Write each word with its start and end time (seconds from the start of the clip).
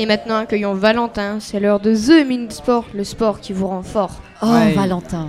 Et 0.00 0.06
maintenant, 0.06 0.36
accueillons 0.36 0.72
Valentin. 0.72 1.40
C'est 1.40 1.60
l'heure 1.60 1.78
de 1.78 1.94
The 1.94 2.26
Minute 2.26 2.52
Sport, 2.52 2.86
le 2.94 3.04
sport 3.04 3.38
qui 3.38 3.52
vous 3.52 3.66
rend 3.66 3.82
fort. 3.82 4.22
Oh, 4.40 4.46
Ouais. 4.46 4.72
Valentin. 4.72 5.28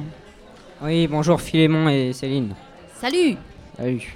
Oui, 0.81 1.07
bonjour 1.07 1.41
Philémon 1.41 1.89
et 1.89 2.13
Céline. 2.13 2.55
Salut 3.01 3.35
Salut. 3.77 4.15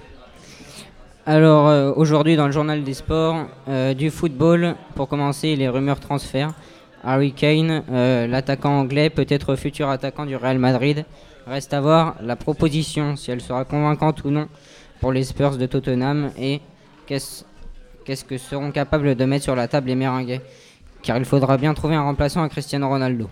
Alors, 1.26 1.68
euh, 1.68 1.92
aujourd'hui 1.98 2.38
dans 2.38 2.46
le 2.46 2.54
journal 2.54 2.86
des 2.86 2.94
sports, 2.94 3.48
euh, 3.68 3.94
du 3.94 4.10
football, 4.10 4.76
pour 4.96 5.10
commencer, 5.10 5.58
les 5.58 5.68
rumeurs 5.68 6.00
transferts. 6.00 6.54
Harry 7.04 7.34
Kane, 7.34 7.84
euh, 7.92 8.26
l'attaquant 8.26 8.80
anglais, 8.80 9.10
peut-être 9.10 9.58
futur 9.58 9.90
attaquant 9.90 10.26
du 10.26 10.38
Real 10.38 10.58
Madrid. 10.58 11.04
Reste 11.48 11.74
à 11.74 11.82
voir 11.82 12.16
la 12.24 12.38
proposition, 12.38 13.18
si 13.18 13.30
elle 13.30 13.42
sera 13.42 13.66
convaincante 13.66 14.24
ou 14.24 14.30
non 14.30 14.48
pour 15.02 15.12
les 15.12 15.26
Spurs 15.26 15.58
de 15.58 15.66
Tottenham 15.66 16.32
et 16.40 16.62
qu'est-ce 17.08 17.44
qu'est-ce 18.06 18.24
que 18.24 18.38
seront 18.38 18.72
capables 18.72 19.16
de 19.16 19.26
mettre 19.26 19.44
sur 19.44 19.56
la 19.56 19.68
table 19.68 19.88
les 19.88 19.96
Méringuais. 19.96 20.42
Car 21.02 21.18
il 21.18 21.26
faudra 21.26 21.58
bien 21.58 21.74
trouver 21.74 21.96
un 21.96 22.04
remplaçant 22.04 22.44
à 22.44 22.50
Cristiano 22.50 22.88
Ronaldo. 22.88 23.30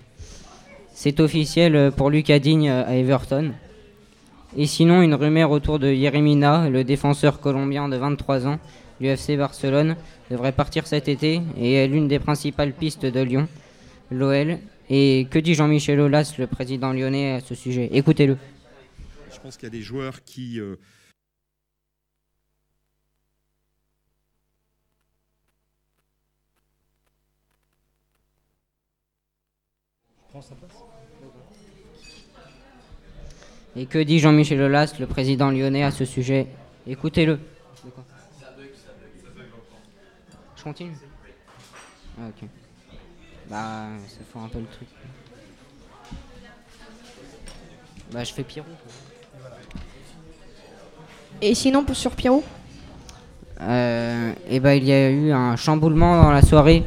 C'est 0.94 1.20
officiel 1.20 1.76
euh, 1.76 1.92
pour 1.92 2.10
Lucas 2.10 2.40
Digne 2.40 2.70
euh, 2.70 2.86
à 2.86 2.96
Everton. 2.96 3.54
Et 4.56 4.68
sinon, 4.68 5.02
une 5.02 5.16
rumeur 5.16 5.50
autour 5.50 5.80
de 5.80 5.92
Yeremina, 5.92 6.70
le 6.70 6.84
défenseur 6.84 7.40
colombien 7.40 7.90
de 7.90 7.98
23 7.98 8.46
ans 8.46 8.60
du 9.00 9.08
FC 9.08 9.38
Barcelone, 9.38 9.96
devrait 10.30 10.52
partir 10.52 10.86
cet 10.86 11.08
été 11.08 11.42
et 11.58 11.74
est 11.74 11.88
l'une 11.88 12.08
des 12.08 12.20
principales 12.20 12.74
pistes 12.74 13.06
de 13.06 13.20
Lyon, 13.22 13.48
l'OL. 14.12 14.60
Et 14.90 15.28
que 15.32 15.40
dit 15.40 15.56
Jean-Michel 15.56 16.00
Aulas, 16.00 16.36
le 16.38 16.46
président 16.46 16.94
lyonnais, 16.94 17.34
à 17.34 17.40
ce 17.40 17.56
sujet? 17.56 17.90
Écoutez-le. 17.94 18.38
Je 19.34 19.40
pense 19.40 19.58
qu'il 19.58 19.66
y 19.66 19.72
a 19.72 19.76
des 19.76 19.82
joueurs 19.82 20.24
qui 20.24 20.60
euh, 20.60 20.76
Et 33.76 33.86
que 33.86 34.00
dit 34.00 34.20
Jean-Michel 34.20 34.62
Aulas, 34.62 34.94
le 35.00 35.08
président 35.08 35.52
lyonnais, 35.52 35.84
à 35.84 35.92
ce 35.92 36.06
sujet 36.06 36.48
Écoutez-le. 36.88 37.40
Je 40.56 40.64
continue 40.64 40.94
Ah, 42.20 42.28
ok. 42.30 42.50
Bah, 43.50 43.88
ça 44.08 44.18
fait 44.32 44.40
un 44.40 44.48
peu 44.48 44.60
le 44.60 44.66
truc. 44.66 44.88
Bah, 48.12 48.24
je 48.24 48.34
fais 48.34 48.44
Pierrot. 48.44 48.68
Et 51.42 51.56
sinon, 51.56 51.84
pour 51.84 51.96
sur 51.96 52.16
Pierrot? 52.16 52.44
Euh, 53.62 54.34
et 54.50 54.60
ben 54.60 54.74
il 54.74 54.84
y 54.84 54.92
a 54.92 55.10
eu 55.10 55.32
un 55.32 55.56
chamboulement 55.56 56.22
dans 56.22 56.32
la 56.32 56.42
soirée 56.42 56.84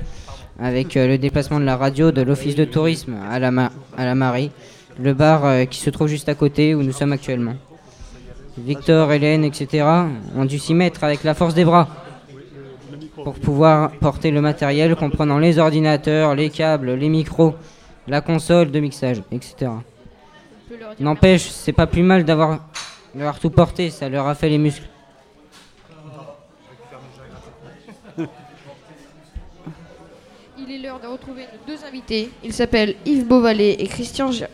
avec 0.58 0.96
euh, 0.96 1.06
le 1.06 1.18
déplacement 1.18 1.60
de 1.60 1.64
la 1.64 1.76
radio 1.76 2.10
de 2.10 2.22
l'office 2.22 2.54
de 2.54 2.64
tourisme 2.64 3.16
à 3.30 3.38
la, 3.38 4.14
Marie, 4.14 4.50
le 4.98 5.12
bar 5.12 5.44
euh, 5.44 5.64
qui 5.64 5.80
se 5.80 5.90
trouve 5.90 6.08
juste 6.08 6.28
à 6.28 6.34
côté 6.34 6.74
où 6.74 6.82
nous 6.82 6.92
sommes 6.92 7.12
actuellement. 7.12 7.54
Victor, 8.58 9.12
Hélène, 9.12 9.44
etc. 9.44 9.86
ont 10.34 10.46
dû 10.46 10.58
s'y 10.58 10.72
mettre 10.72 11.04
avec 11.04 11.24
la 11.24 11.34
force 11.34 11.54
des 11.54 11.64
bras 11.64 11.88
pour 13.22 13.34
pouvoir 13.34 13.90
porter 13.92 14.30
le 14.30 14.40
matériel 14.40 14.96
comprenant 14.96 15.38
les 15.38 15.58
ordinateurs, 15.58 16.34
les 16.34 16.48
câbles, 16.48 16.94
les 16.94 17.08
micros, 17.08 17.54
la 18.08 18.20
console 18.20 18.70
de 18.70 18.80
mixage, 18.80 19.22
etc. 19.30 19.72
N'empêche, 21.00 21.48
c'est 21.50 21.72
pas 21.72 21.86
plus 21.86 22.02
mal 22.02 22.24
d'avoir 22.24 22.60
d'avoir 23.14 23.38
tout 23.38 23.50
porté, 23.50 23.91
ça 23.91 24.08
leur 24.08 24.26
a 24.26 24.34
fait 24.34 24.48
les 24.48 24.58
muscles. 24.58 24.88
Il 30.58 30.72
est 30.72 30.78
l'heure 30.78 30.98
de 30.98 31.06
retrouver 31.06 31.42
nos 31.42 31.74
deux 31.74 31.84
invités. 31.84 32.30
Ils 32.42 32.52
s'appellent 32.54 32.94
Yves 33.04 33.26
Beauvalet 33.26 33.72
et 33.78 33.86
Christian 33.88 34.32
Gia. 34.32 34.48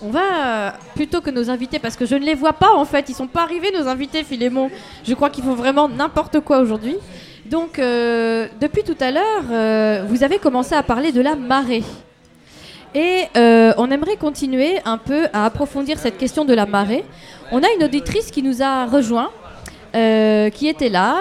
On 0.00 0.08
va, 0.08 0.20
euh, 0.20 0.70
plutôt 0.94 1.20
que 1.20 1.28
nos 1.28 1.50
invités, 1.50 1.78
parce 1.78 1.96
que 1.96 2.06
je 2.06 2.14
ne 2.14 2.24
les 2.24 2.34
vois 2.34 2.54
pas 2.54 2.72
en 2.72 2.86
fait, 2.86 3.10
ils 3.10 3.14
sont 3.14 3.26
pas 3.26 3.42
arrivés 3.42 3.70
nos 3.72 3.88
invités, 3.88 4.24
Philémon. 4.24 4.70
Je 5.06 5.12
crois 5.12 5.28
qu'ils 5.28 5.44
font 5.44 5.54
vraiment 5.54 5.86
n'importe 5.86 6.40
quoi 6.40 6.60
aujourd'hui. 6.60 6.96
Donc, 7.44 7.78
euh, 7.78 8.48
depuis 8.58 8.84
tout 8.84 8.96
à 9.00 9.10
l'heure, 9.10 9.44
euh, 9.50 10.04
vous 10.08 10.24
avez 10.24 10.38
commencé 10.38 10.74
à 10.74 10.82
parler 10.82 11.12
de 11.12 11.20
la 11.20 11.36
marée. 11.36 11.84
Et 12.94 13.24
on 13.76 13.90
aimerait 13.90 14.16
continuer 14.16 14.78
un 14.84 14.98
peu 14.98 15.26
à 15.32 15.46
approfondir 15.46 15.98
cette 15.98 16.16
question 16.16 16.44
de 16.44 16.54
la 16.54 16.64
marée. 16.64 17.04
On 17.50 17.60
a 17.62 17.66
une 17.76 17.84
auditrice 17.84 18.30
qui 18.30 18.40
nous 18.40 18.62
a 18.62 18.86
rejoint, 18.86 19.30
qui 19.92 20.68
était 20.68 20.90
là. 20.90 21.16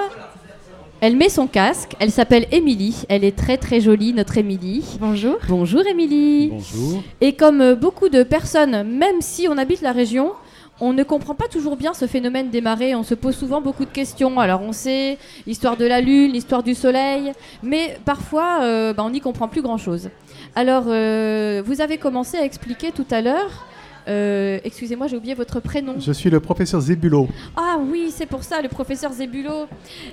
Elle 1.05 1.17
met 1.17 1.27
son 1.27 1.47
casque, 1.47 1.97
elle 1.99 2.11
s'appelle 2.11 2.47
Émilie, 2.53 3.03
elle 3.09 3.25
est 3.25 3.35
très 3.35 3.57
très 3.57 3.81
jolie, 3.81 4.13
notre 4.13 4.37
Émilie. 4.37 4.85
Bonjour. 5.01 5.35
Bonjour 5.49 5.85
Émilie. 5.85 6.51
Bonjour. 6.53 7.03
Et 7.19 7.33
comme 7.33 7.59
euh, 7.59 7.75
beaucoup 7.75 8.07
de 8.07 8.23
personnes, 8.23 8.83
même 8.83 9.19
si 9.19 9.49
on 9.49 9.57
habite 9.57 9.81
la 9.81 9.91
région, 9.91 10.31
on 10.79 10.93
ne 10.93 11.03
comprend 11.03 11.35
pas 11.35 11.49
toujours 11.49 11.75
bien 11.75 11.93
ce 11.93 12.07
phénomène 12.07 12.51
des 12.51 12.61
marées. 12.61 12.95
On 12.95 13.03
se 13.03 13.15
pose 13.15 13.35
souvent 13.35 13.59
beaucoup 13.59 13.83
de 13.83 13.91
questions. 13.91 14.39
Alors 14.39 14.61
on 14.61 14.71
sait 14.71 15.17
l'histoire 15.45 15.75
de 15.75 15.83
la 15.83 15.99
Lune, 15.99 16.31
l'histoire 16.31 16.63
du 16.63 16.73
Soleil, 16.73 17.33
mais 17.63 17.97
parfois 18.05 18.59
euh, 18.61 18.93
bah, 18.93 19.03
on 19.05 19.09
n'y 19.09 19.19
comprend 19.19 19.49
plus 19.49 19.61
grand-chose. 19.61 20.09
Alors 20.55 20.85
euh, 20.87 21.61
vous 21.65 21.81
avez 21.81 21.97
commencé 21.97 22.37
à 22.37 22.45
expliquer 22.45 22.93
tout 22.93 23.07
à 23.11 23.19
l'heure. 23.19 23.65
Euh, 24.07 24.59
Excusez-moi, 24.63 25.07
j'ai 25.07 25.17
oublié 25.17 25.33
votre 25.33 25.59
prénom. 25.59 25.95
Je 25.99 26.11
suis 26.11 26.29
le 26.29 26.39
professeur 26.39 26.81
Zébulo. 26.81 27.27
Ah 27.55 27.77
oui, 27.79 28.11
c'est 28.13 28.25
pour 28.25 28.43
ça, 28.43 28.61
le 28.61 28.69
professeur 28.69 29.11
Zébulo. 29.11 29.67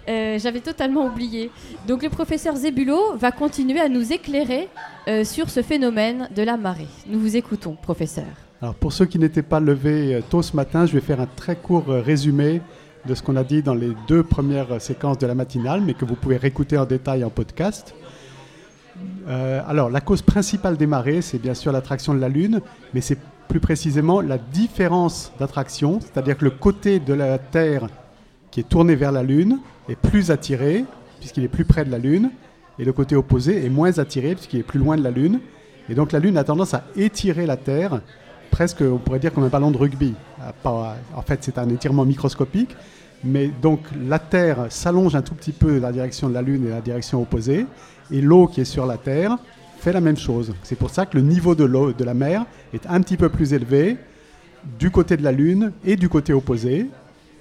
Euh, 0.08 0.38
J'avais 0.38 0.60
totalement 0.60 1.06
oublié. 1.06 1.50
Donc 1.86 2.02
le 2.02 2.10
professeur 2.10 2.56
Zébulo 2.56 3.16
va 3.16 3.32
continuer 3.32 3.80
à 3.80 3.88
nous 3.88 4.12
éclairer 4.12 4.68
euh, 5.08 5.24
sur 5.24 5.50
ce 5.50 5.62
phénomène 5.62 6.28
de 6.34 6.42
la 6.42 6.56
marée. 6.56 6.88
Nous 7.06 7.20
vous 7.20 7.36
écoutons, 7.36 7.76
professeur. 7.80 8.26
Alors 8.62 8.74
pour 8.74 8.92
ceux 8.92 9.06
qui 9.06 9.18
n'étaient 9.18 9.42
pas 9.42 9.60
levés 9.60 10.14
euh, 10.14 10.20
tôt 10.28 10.42
ce 10.42 10.54
matin, 10.54 10.86
je 10.86 10.92
vais 10.92 11.00
faire 11.00 11.20
un 11.20 11.28
très 11.36 11.56
court 11.56 11.86
résumé 11.86 12.60
de 13.06 13.14
ce 13.14 13.22
qu'on 13.22 13.36
a 13.36 13.44
dit 13.44 13.62
dans 13.62 13.74
les 13.74 13.92
deux 14.08 14.22
premières 14.22 14.80
séquences 14.80 15.18
de 15.18 15.26
la 15.26 15.34
matinale, 15.34 15.80
mais 15.80 15.94
que 15.94 16.04
vous 16.04 16.16
pouvez 16.16 16.36
réécouter 16.36 16.76
en 16.76 16.84
détail 16.84 17.24
en 17.24 17.30
podcast. 17.30 17.94
Euh, 19.28 19.60
alors 19.66 19.90
la 19.90 20.00
cause 20.00 20.22
principale 20.22 20.76
des 20.76 20.86
marées, 20.86 21.22
c'est 21.22 21.38
bien 21.38 21.54
sûr 21.54 21.72
l'attraction 21.72 22.14
de 22.14 22.20
la 22.20 22.28
Lune, 22.28 22.60
mais 22.94 23.00
c'est 23.00 23.18
plus 23.50 23.58
précisément 23.58 24.20
la 24.20 24.38
différence 24.38 25.32
d'attraction, 25.40 25.98
c'est-à-dire 25.98 26.38
que 26.38 26.44
le 26.44 26.52
côté 26.52 27.00
de 27.00 27.12
la 27.12 27.36
Terre 27.36 27.88
qui 28.52 28.60
est 28.60 28.68
tourné 28.68 28.94
vers 28.94 29.10
la 29.10 29.24
Lune 29.24 29.58
est 29.88 29.96
plus 29.96 30.30
attiré, 30.30 30.84
puisqu'il 31.18 31.42
est 31.42 31.48
plus 31.48 31.64
près 31.64 31.84
de 31.84 31.90
la 31.90 31.98
Lune, 31.98 32.30
et 32.78 32.84
le 32.84 32.92
côté 32.92 33.16
opposé 33.16 33.66
est 33.66 33.68
moins 33.68 33.98
attiré, 33.98 34.36
puisqu'il 34.36 34.60
est 34.60 34.62
plus 34.62 34.78
loin 34.78 34.96
de 34.96 35.02
la 35.02 35.10
Lune. 35.10 35.40
Et 35.88 35.96
donc 35.96 36.12
la 36.12 36.20
Lune 36.20 36.38
a 36.38 36.44
tendance 36.44 36.74
à 36.74 36.84
étirer 36.94 37.44
la 37.44 37.56
Terre, 37.56 38.00
presque, 38.52 38.82
on 38.82 38.98
pourrait 38.98 39.18
dire, 39.18 39.32
comme 39.32 39.42
un 39.42 39.48
ballon 39.48 39.72
de 39.72 39.78
rugby. 39.78 40.14
Ah, 40.40 40.54
En 41.16 41.22
fait, 41.22 41.40
c'est 41.42 41.58
un 41.58 41.68
étirement 41.70 42.04
microscopique. 42.04 42.76
Mais 43.24 43.48
donc 43.48 43.80
la 44.08 44.20
Terre 44.20 44.66
s'allonge 44.68 45.16
un 45.16 45.22
tout 45.22 45.34
petit 45.34 45.52
peu 45.52 45.80
dans 45.80 45.88
la 45.88 45.92
direction 45.92 46.28
de 46.28 46.34
la 46.34 46.42
Lune 46.42 46.68
et 46.68 46.70
la 46.70 46.80
direction 46.80 47.20
opposée, 47.20 47.66
et 48.12 48.20
l'eau 48.20 48.46
qui 48.46 48.60
est 48.60 48.64
sur 48.64 48.86
la 48.86 48.96
Terre 48.96 49.38
fait 49.80 49.92
la 49.92 50.00
même 50.00 50.16
chose. 50.16 50.52
C'est 50.62 50.76
pour 50.76 50.90
ça 50.90 51.06
que 51.06 51.16
le 51.16 51.22
niveau 51.22 51.54
de 51.54 51.64
l'eau 51.64 51.92
de 51.92 52.04
la 52.04 52.14
mer 52.14 52.44
est 52.74 52.86
un 52.86 53.00
petit 53.00 53.16
peu 53.16 53.28
plus 53.28 53.52
élevé 53.52 53.96
du 54.78 54.90
côté 54.90 55.16
de 55.16 55.22
la 55.22 55.32
Lune 55.32 55.72
et 55.84 55.96
du 55.96 56.08
côté 56.08 56.32
opposé, 56.32 56.86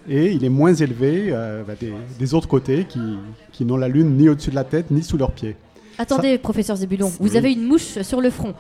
et 0.08 0.32
il 0.32 0.44
est 0.46 0.50
moins 0.50 0.74
élevé 0.74 1.28
euh, 1.30 1.64
bah, 1.68 1.74
des, 1.80 1.94
des 2.18 2.34
autres 2.34 2.48
côtés 2.48 2.86
qui, 2.86 3.00
qui 3.52 3.66
n'ont 3.66 3.78
la 3.78 3.90
Lune 3.90 4.16
ni 4.18 4.30
au-dessus 4.30 4.50
de 4.52 4.56
la 4.56 4.64
tête 4.64 4.90
ni 4.90 5.04
sous 5.04 5.18
leurs 5.18 5.32
pieds. 5.34 5.56
Attendez, 5.98 6.38
professeur 6.38 6.78
Zébulon, 6.78 7.12
vous 7.20 7.32
Oui. 7.32 7.38
avez 7.38 7.52
une 7.52 7.66
mouche 7.66 8.02
sur 8.02 8.22
le 8.22 8.30
front. 8.30 8.54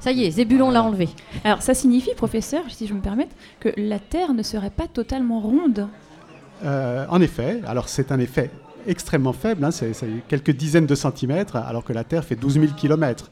Ça 0.00 0.12
y 0.12 0.24
est, 0.24 0.30
Zébulon 0.32 0.70
l'a 0.70 0.82
enlevé. 0.82 1.08
Alors 1.44 1.62
ça 1.62 1.72
signifie, 1.72 2.10
professeur, 2.14 2.62
si 2.68 2.86
je 2.86 2.92
me 2.92 3.00
permette, 3.00 3.30
que 3.58 3.70
la 3.78 3.98
Terre 3.98 4.34
ne 4.34 4.42
serait 4.42 4.68
pas 4.70 4.86
totalement 4.86 5.40
ronde. 5.40 5.88
Euh, 6.64 7.06
en 7.08 7.20
effet, 7.22 7.60
alors 7.66 7.88
c'est 7.88 8.12
un 8.12 8.20
effet 8.20 8.50
extrêmement 8.86 9.32
faible, 9.32 9.64
hein, 9.64 9.70
c'est 9.70 9.92
quelques 10.28 10.52
dizaines 10.52 10.86
de 10.86 10.94
centimètres, 10.94 11.56
alors 11.56 11.84
que 11.84 11.92
la 11.92 12.04
Terre 12.04 12.24
fait 12.24 12.36
12 12.36 12.54
000 12.54 12.66
kilomètres. 12.76 13.30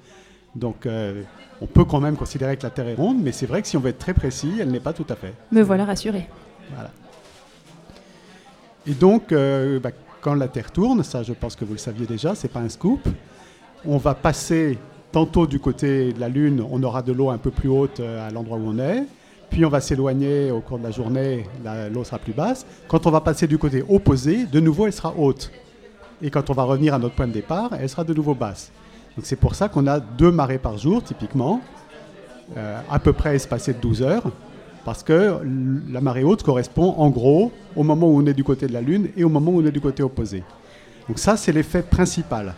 Donc 0.55 0.87
euh, 0.87 1.23
on 1.61 1.67
peut 1.67 1.85
quand 1.85 2.01
même 2.01 2.17
considérer 2.17 2.57
que 2.57 2.63
la 2.65 2.71
Terre 2.71 2.89
est 2.89 2.95
ronde, 2.95 3.19
mais 3.23 3.33
c'est 3.33 3.47
vrai 3.47 3.63
que 3.63 3.69
si 3.69 3.77
on 3.77 3.81
veut 3.81 3.91
être 3.91 3.99
très 3.99 4.15
précis, 4.15 4.53
elle 4.61 4.71
n'est 4.71 4.81
pas 4.81 4.93
tout 4.93 5.07
à 5.09 5.15
fait. 5.15 5.33
Me 5.51 5.63
voilà 5.63 5.85
rassuré. 5.85 6.29
Voilà. 6.75 6.91
Et 8.87 8.95
donc, 8.95 9.31
euh, 9.31 9.79
bah, 9.79 9.91
quand 10.21 10.35
la 10.35 10.49
Terre 10.49 10.73
tourne, 10.73 11.03
ça 11.03 11.23
je 11.23 11.33
pense 11.33 11.57
que 11.57 11.65
vous 11.65 11.73
le 11.73 11.79
saviez 11.79 12.07
déjà, 12.07 12.35
c'est 12.35 12.49
pas 12.49 12.61
un 12.61 12.69
scoop, 12.69 13.09
on 13.85 13.97
va 13.97 14.15
passer 14.15 14.79
tantôt 15.13 15.47
du 15.47 15.61
côté 15.61 16.13
de 16.13 16.21
la 16.21 16.29
Lune, 16.29 16.65
on 16.71 16.83
aura 16.83 17.03
de 17.03 17.13
l'eau 17.13 17.31
un 17.31 17.39
peu 17.39 17.51
plus 17.51 17.69
haute 17.69 18.01
euh, 18.01 18.27
à 18.27 18.31
l'endroit 18.31 18.59
où 18.59 18.67
on 18.67 18.79
est, 18.79 19.05
puis 19.53 19.67
on 19.67 19.69
va 19.69 19.83
s'éloigner 19.83 20.51
au 20.51 20.61
cours 20.61 20.79
de 20.79 20.85
la 20.85 20.91
journée, 20.91 21.45
l'eau 21.93 22.05
sera 22.05 22.19
plus 22.19 22.33
basse. 22.33 22.65
Quand 22.89 23.07
on 23.07 23.11
va 23.11 23.21
passer 23.21 23.47
du 23.47 23.59
côté 23.59 23.85
opposé, 23.87 24.47
de 24.47 24.61
nouveau 24.61 24.87
elle 24.87 24.95
sera 24.95 25.15
haute. 25.17 25.53
Et 26.23 26.31
quand 26.31 26.49
on 26.49 26.55
va 26.55 26.63
revenir 26.63 26.95
à 26.95 26.99
notre 26.99 27.15
point 27.15 27.29
de 27.29 27.33
départ, 27.33 27.71
elle 27.79 27.89
sera 27.89 28.03
de 28.03 28.15
nouveau 28.15 28.35
basse. 28.35 28.73
Donc 29.15 29.27
c'est 29.27 29.37
pour 29.37 29.55
ça 29.55 29.69
qu'on 29.69 29.87
a 29.87 30.01
deux 30.01 30.33
marées 30.33 30.59
par 30.59 30.79
jour, 30.79 31.05
typiquement, 31.05 31.61
euh, 32.57 32.81
à 32.91 32.99
peu 32.99 33.13
près 33.13 33.37
espacées 33.37 33.75
de 33.75 33.79
12 33.79 34.03
heures, 34.03 34.31
parce 34.87 35.03
que 35.03 35.39
la 35.91 36.01
marée 36.01 36.25
haute 36.25 36.43
correspond 36.43 36.95
en 36.97 37.11
gros 37.11 37.53
au 37.77 37.83
moment 37.83 38.07
où 38.07 38.23
on 38.23 38.25
est 38.25 38.33
du 38.33 38.45
côté 38.45 38.67
de 38.67 38.73
la 38.73 38.81
Lune 38.81 39.11
et 39.19 39.23
au 39.23 39.29
moment 39.29 39.53
où 39.53 39.61
on 39.61 39.67
est 39.67 39.71
du 39.71 39.83
côté 39.83 40.03
opposé. 40.03 40.43
Donc 41.09 41.19
ça, 41.19 41.37
c'est 41.37 41.53
l'effet 41.53 41.83
principal. 41.83 42.55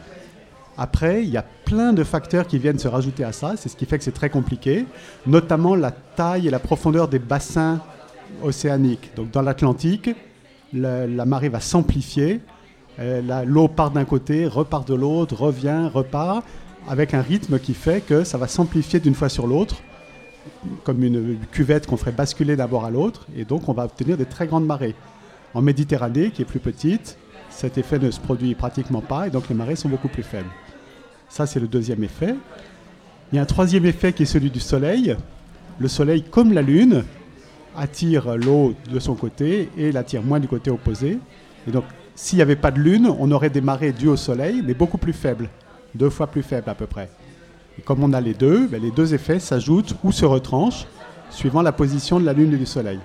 Après, 0.77 1.23
il 1.23 1.31
y 1.31 1.37
a 1.37 1.45
plein 1.65 1.93
de 1.93 2.03
facteurs 2.03 2.47
qui 2.47 2.59
viennent 2.59 2.79
se 2.79 2.89
rajouter 2.89 3.25
à 3.25 3.33
ça, 3.33 3.55
c'est 3.57 3.69
ce 3.69 3.77
qui 3.77 3.87
fait 3.87 3.99
que 3.99 4.05
c'est 4.05 4.13
très 4.13 4.31
compliqué, 4.31 4.87
notamment 5.27 5.75
la 5.77 5.93
taille 5.93 6.49
et 6.49 6.51
la 6.51 6.59
profondeur 6.59 7.09
des 7.09 7.21
bassins 7.21 7.81
océaniques. 8.43 9.13
Donc 9.15 9.31
dans 9.31 9.43
l'Atlantique, 9.43 10.11
la, 10.73 11.25
marée 11.25 11.49
va 11.49 11.61
s'amplifier, 11.61 12.41
euh, 12.99 13.45
l'eau 13.45 13.69
part 13.69 13.93
d'un 13.93 14.05
côté, 14.05 14.47
repart 14.47 14.87
de 14.89 14.95
l'autre, 14.95 15.37
revient, 15.37 15.89
repart, 15.93 16.45
avec 16.89 17.15
un 17.15 17.23
rythme 17.23 17.59
qui 17.59 17.75
fait 17.75 18.05
que 18.05 18.25
ça 18.25 18.37
va 18.37 18.49
s'amplifier 18.49 19.01
d'une 19.01 19.15
fois 19.15 19.29
sur 19.29 19.47
l'autre, 19.47 19.77
comme 20.83 21.03
une 21.03 21.39
cuvette 21.53 21.87
qu'on 21.87 21.97
ferait 21.97 22.13
basculer 22.13 22.57
d'un 22.57 22.67
bord 22.67 22.85
à 22.85 22.91
l'autre, 22.91 23.27
et 23.37 23.45
donc 23.45 23.69
on 23.69 23.73
va 23.73 23.85
obtenir 23.85 24.17
des 24.17 24.27
très 24.27 24.47
grandes 24.47 24.67
marées. 24.67 24.95
En 25.55 25.63
Méditerranée, 25.63 26.31
qui 26.31 26.43
est 26.43 26.45
plus 26.45 26.59
petite, 26.59 27.17
cet 27.55 27.79
effet 27.79 27.99
ne 27.99 28.11
se 28.11 28.21
produit 28.21 28.55
pratiquement 28.55 29.01
pas, 29.01 29.29
et 29.29 29.31
donc 29.31 29.49
les 29.49 29.55
marées 29.55 29.77
sont 29.77 29.89
beaucoup 29.89 30.09
plus 30.09 30.25
faibles. 30.25 30.51
Ça, 31.29 31.47
c'est 31.47 31.61
le 31.61 31.69
deuxième 31.69 32.03
effet. 32.03 32.35
Il 33.33 33.37
y 33.37 33.39
a 33.39 33.43
un 33.43 33.47
troisième 33.47 33.87
effet 33.87 34.13
qui 34.13 34.25
est 34.25 34.27
celui 34.27 34.51
du 34.51 34.61
Soleil. 34.61 35.17
Le 35.79 35.89
Soleil, 35.89 36.23
comme 36.23 36.53
la 36.53 36.63
Lune, 36.63 37.05
attire 37.77 38.37
l'eau 38.37 38.75
de 38.93 38.99
son 38.99 39.15
côté 39.15 39.69
et 39.77 39.93
l'attire 39.93 40.23
moins 40.23 40.41
du 40.41 40.49
côté 40.49 40.71
opposé. 40.71 41.19
Et 41.67 41.71
donc, 41.71 41.85
s'il 42.15 42.37
n'y 42.37 42.43
avait 42.43 42.57
pas 42.57 42.71
de 42.71 42.81
Lune, 42.81 43.09
on 43.19 43.31
aurait 43.31 43.51
des 43.51 43.61
marées 43.61 43.93
dues 43.93 44.09
au 44.09 44.17
Soleil, 44.17 44.63
mais 44.65 44.75
beaucoup 44.75 44.99
plus 44.99 45.13
faibles, 45.13 45.49
deux 45.95 46.11
fois 46.11 46.27
plus 46.27 46.43
faibles 46.43 46.69
à 46.69 46.75
peu 46.75 46.87
près. 46.87 47.09
Et 47.79 47.83
comme 47.83 48.03
on 48.03 48.13
a 48.13 48.21
les 48.21 48.35
deux, 48.35 48.67
ben, 48.67 48.83
les 48.83 48.91
deux 48.91 49.15
effets 49.15 49.41
s'ajoutent 49.41 49.95
ou 50.05 50.13
se 50.13 50.25
retranchent 50.25 50.87
suivant 51.31 51.63
la 51.63 51.73
position 51.73 52.21
de 52.21 52.25
la 52.25 52.33
Lune 52.33 52.53
et 52.53 52.59
du 52.59 52.67
Soleil. 52.67 53.01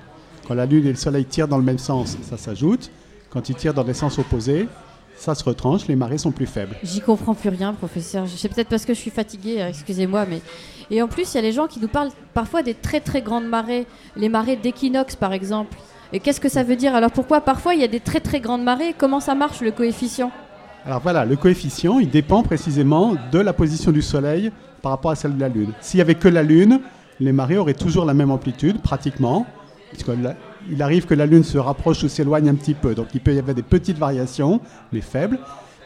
Quand 0.47 0.55
la 0.55 0.65
Lune 0.65 0.85
et 0.85 0.91
le 0.91 0.95
Soleil 0.95 1.25
tirent 1.25 1.47
dans 1.47 1.57
le 1.57 1.63
même 1.63 1.79
sens, 1.79 2.17
ça 2.23 2.37
s'ajoute. 2.37 2.91
Quand 3.31 3.49
ils 3.49 3.55
tirent 3.55 3.73
dans 3.73 3.83
des 3.83 3.93
sens 3.93 4.17
opposés, 4.17 4.67
ça 5.15 5.35
se 5.35 5.43
retranche, 5.43 5.87
les 5.87 5.95
marées 5.95 6.17
sont 6.17 6.31
plus 6.31 6.45
faibles. 6.45 6.75
J'y 6.81 7.01
comprends 7.01 7.33
plus 7.33 7.49
rien, 7.49 7.73
professeur. 7.73 8.25
C'est 8.27 8.49
peut-être 8.49 8.69
parce 8.69 8.85
que 8.85 8.93
je 8.93 8.99
suis 8.99 9.11
fatiguée, 9.11 9.61
euh, 9.61 9.67
excusez-moi, 9.69 10.25
mais 10.27 10.41
et 10.89 11.01
en 11.01 11.07
plus 11.07 11.33
il 11.33 11.35
y 11.35 11.37
a 11.39 11.41
les 11.41 11.51
gens 11.51 11.67
qui 11.67 11.79
nous 11.79 11.87
parlent 11.87 12.09
parfois 12.33 12.63
des 12.63 12.73
très 12.73 13.01
très 13.01 13.21
grandes 13.21 13.47
marées, 13.47 13.85
les 14.15 14.29
marées 14.29 14.55
d'équinoxe 14.55 15.15
par 15.15 15.33
exemple. 15.33 15.77
Et 16.13 16.19
qu'est-ce 16.19 16.39
que 16.39 16.49
ça 16.49 16.63
veut 16.63 16.75
dire? 16.75 16.95
Alors 16.95 17.11
pourquoi 17.11 17.41
parfois 17.41 17.75
il 17.75 17.81
y 17.81 17.83
a 17.83 17.87
des 17.87 17.99
très 17.99 18.19
très 18.19 18.39
grandes 18.39 18.63
marées? 18.63 18.95
Comment 18.97 19.19
ça 19.19 19.35
marche 19.35 19.61
le 19.61 19.71
coefficient? 19.71 20.31
Alors 20.85 21.01
voilà, 21.01 21.25
le 21.25 21.35
coefficient, 21.35 21.99
il 21.99 22.09
dépend 22.09 22.41
précisément 22.41 23.15
de 23.31 23.39
la 23.39 23.53
position 23.53 23.91
du 23.91 24.01
Soleil 24.01 24.51
par 24.81 24.93
rapport 24.93 25.11
à 25.11 25.15
celle 25.15 25.35
de 25.35 25.41
la 25.41 25.49
Lune. 25.49 25.73
S'il 25.81 25.97
n'y 25.97 26.01
avait 26.01 26.15
que 26.15 26.29
la 26.29 26.41
Lune, 26.41 26.79
les 27.19 27.33
marées 27.33 27.57
auraient 27.57 27.73
toujours 27.73 28.05
la 28.05 28.13
même 28.13 28.31
amplitude, 28.31 28.81
pratiquement. 28.81 29.45
Puisque 29.91 30.09
il 30.69 30.81
arrive 30.81 31.05
que 31.05 31.13
la 31.13 31.25
Lune 31.25 31.43
se 31.43 31.57
rapproche 31.57 32.03
ou 32.03 32.09
s'éloigne 32.09 32.49
un 32.49 32.55
petit 32.55 32.73
peu. 32.73 32.95
Donc 32.95 33.07
il 33.13 33.21
peut 33.21 33.33
y 33.33 33.39
avoir 33.39 33.55
des 33.55 33.63
petites 33.63 33.97
variations, 33.97 34.61
mais 34.91 35.01
faibles. 35.01 35.39